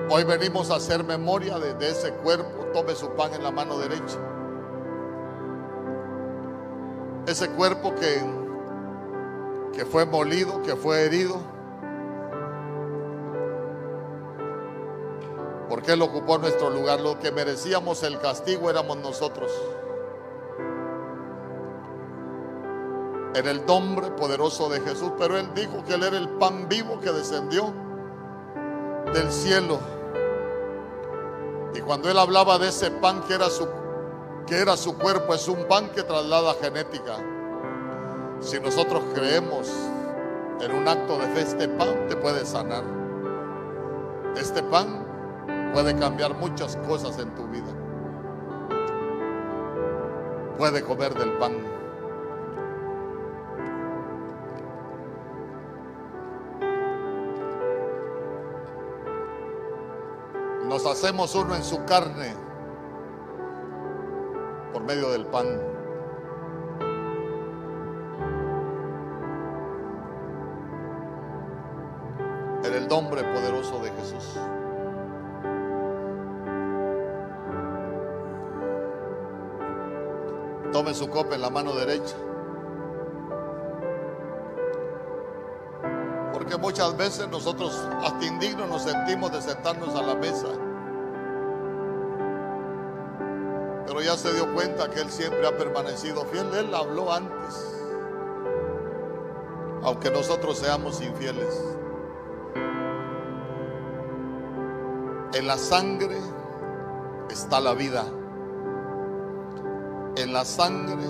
[0.09, 2.65] Hoy venimos a hacer memoria de, de ese cuerpo.
[2.73, 4.19] Tome su pan en la mano derecha.
[7.25, 8.40] Ese cuerpo que
[9.73, 11.39] que fue molido, que fue herido.
[15.69, 16.99] Porque Él ocupó nuestro lugar.
[16.99, 19.51] Lo que merecíamos el castigo éramos nosotros.
[23.33, 25.13] En el nombre poderoso de Jesús.
[25.17, 27.73] Pero Él dijo que Él era el pan vivo que descendió
[29.13, 29.79] del cielo.
[31.73, 33.67] Y cuando Él hablaba de ese pan que era su,
[34.45, 37.40] que era su cuerpo, es un pan que traslada genética.
[38.41, 39.71] Si nosotros creemos
[40.61, 42.83] en un acto de fe, este pan te puede sanar.
[44.35, 45.05] Este pan
[45.73, 47.71] puede cambiar muchas cosas en tu vida.
[50.57, 51.53] Puede comer del pan.
[60.67, 62.33] Nos hacemos uno en su carne
[64.73, 65.70] por medio del pan.
[72.91, 74.37] Nombre poderoso de Jesús.
[80.73, 82.17] Tome su copa en la mano derecha.
[86.33, 87.73] Porque muchas veces nosotros
[88.03, 90.47] hasta indignos nos sentimos de sentarnos a la mesa.
[93.87, 96.53] Pero ya se dio cuenta que Él siempre ha permanecido fiel.
[96.55, 97.73] Él habló antes.
[99.81, 101.77] Aunque nosotros seamos infieles.
[105.33, 106.17] En la sangre
[107.29, 108.03] está la vida.
[110.17, 111.05] En la sangre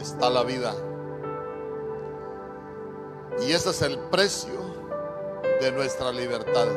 [0.00, 0.72] está la vida.
[3.42, 4.58] Y ese es el precio
[5.60, 6.68] de nuestra libertad.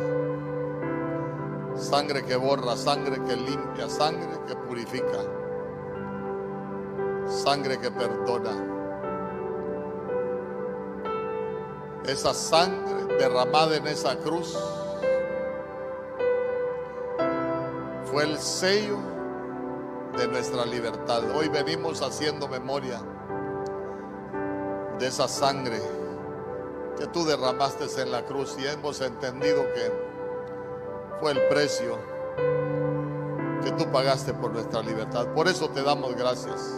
[1.78, 5.24] Sangre que borra, sangre que limpia, sangre que purifica,
[7.28, 8.52] sangre que perdona.
[12.04, 14.58] Esa sangre derramada en esa cruz
[18.20, 18.98] fue el sello
[20.18, 21.22] de nuestra libertad.
[21.38, 23.02] Hoy venimos haciendo memoria
[25.00, 25.80] de esa sangre
[26.98, 29.94] que tú derramaste en la cruz y hemos entendido que
[31.22, 31.98] fue el precio
[33.64, 35.28] que tú pagaste por nuestra libertad.
[35.28, 36.76] Por eso te damos gracias.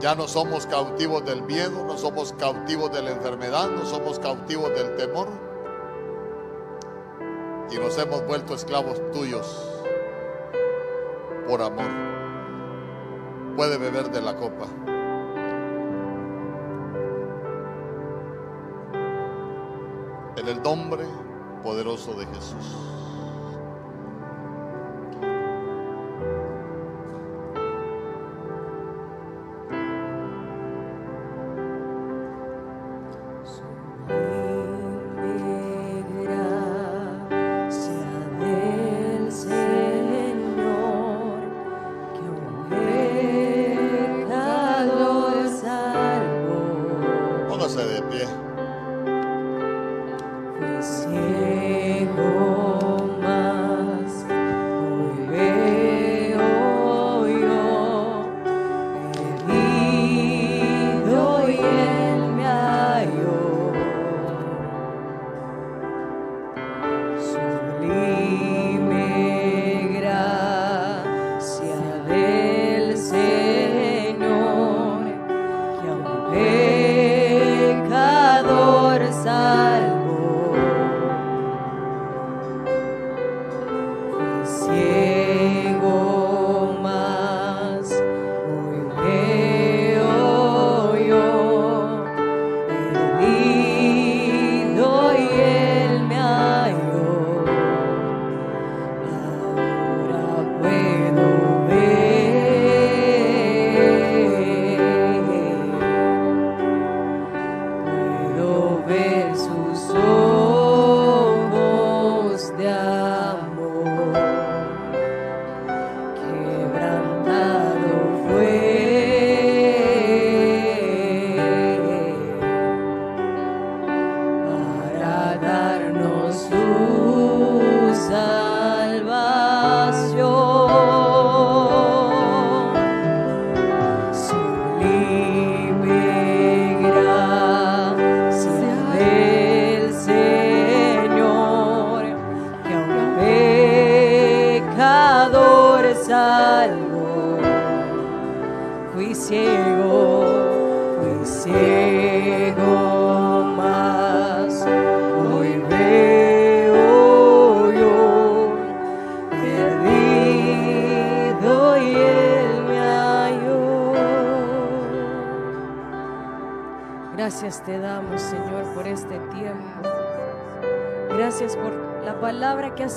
[0.00, 4.70] Ya no somos cautivos del miedo, no somos cautivos de la enfermedad, no somos cautivos
[4.70, 5.28] del temor.
[7.70, 9.71] Y nos hemos vuelto esclavos tuyos
[11.46, 11.90] por amor.
[13.56, 14.66] Puede beber de la copa.
[20.36, 21.04] En el nombre
[21.62, 23.01] poderoso de Jesús.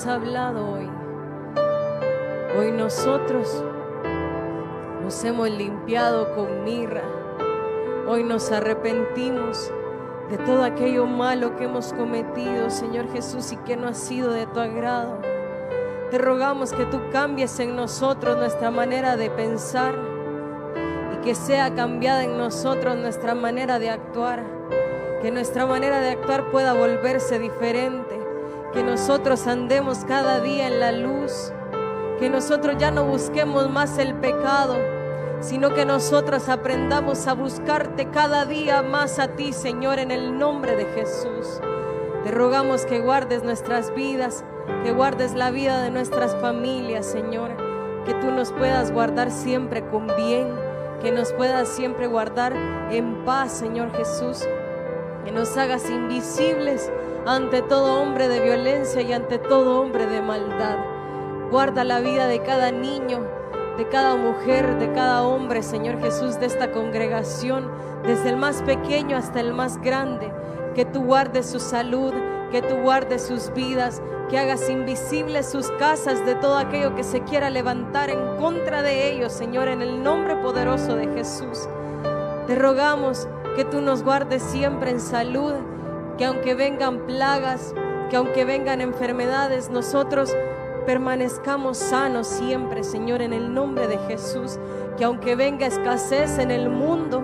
[0.06, 0.88] Hablado hoy.
[2.58, 3.62] Hoy nosotros
[5.02, 7.02] nos hemos limpiado con mirra.
[8.08, 9.70] Hoy nos arrepentimos
[10.30, 14.46] de todo aquello malo que hemos cometido, Señor Jesús, y que no ha sido de
[14.46, 15.18] tu agrado.
[16.10, 20.05] Te rogamos que tú cambies en nosotros nuestra manera de pensar
[21.26, 24.44] que sea cambiada en nosotros nuestra manera de actuar.
[25.20, 28.16] Que nuestra manera de actuar pueda volverse diferente
[28.72, 31.52] que nosotros andemos cada día en la luz,
[32.20, 34.76] que nosotros ya no busquemos más el pecado,
[35.40, 40.76] sino que nosotros aprendamos a buscarte cada día más a ti, Señor, en el nombre
[40.76, 41.60] de Jesús.
[42.22, 44.44] Te rogamos que guardes nuestras vidas,
[44.84, 47.50] que guardes la vida de nuestras familias, Señor,
[48.04, 50.65] que tú nos puedas guardar siempre con bien,
[51.06, 52.52] que nos puedas siempre guardar
[52.90, 54.44] en paz, Señor Jesús,
[55.24, 56.90] que nos hagas invisibles
[57.24, 60.78] ante todo hombre de violencia y ante todo hombre de maldad.
[61.48, 63.24] Guarda la vida de cada niño,
[63.78, 67.70] de cada mujer, de cada hombre, Señor Jesús, de esta congregación,
[68.02, 70.32] desde el más pequeño hasta el más grande.
[70.74, 72.12] Que tú guardes su salud,
[72.56, 74.00] que tú guardes sus vidas,
[74.30, 79.12] que hagas invisibles sus casas de todo aquello que se quiera levantar en contra de
[79.12, 81.68] ellos, Señor, en el nombre poderoso de Jesús.
[82.46, 85.52] Te rogamos que tú nos guardes siempre en salud,
[86.16, 87.74] que aunque vengan plagas,
[88.08, 90.34] que aunque vengan enfermedades, nosotros
[90.86, 94.58] permanezcamos sanos siempre, Señor, en el nombre de Jesús.
[94.96, 97.22] Que aunque venga escasez en el mundo,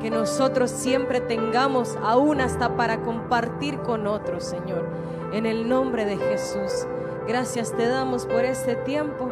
[0.00, 4.86] que nosotros siempre tengamos aún hasta para compartir con otros, Señor,
[5.32, 6.86] en el nombre de Jesús.
[7.26, 9.30] Gracias te damos por este tiempo.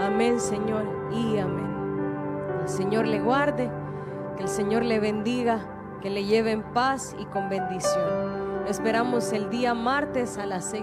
[0.00, 1.72] Amén, Señor, y amén.
[2.62, 3.70] El Señor le guarde,
[4.36, 5.60] que el Señor le bendiga,
[6.00, 10.82] que le lleve en paz y con bendición esperamos el día martes a las seis.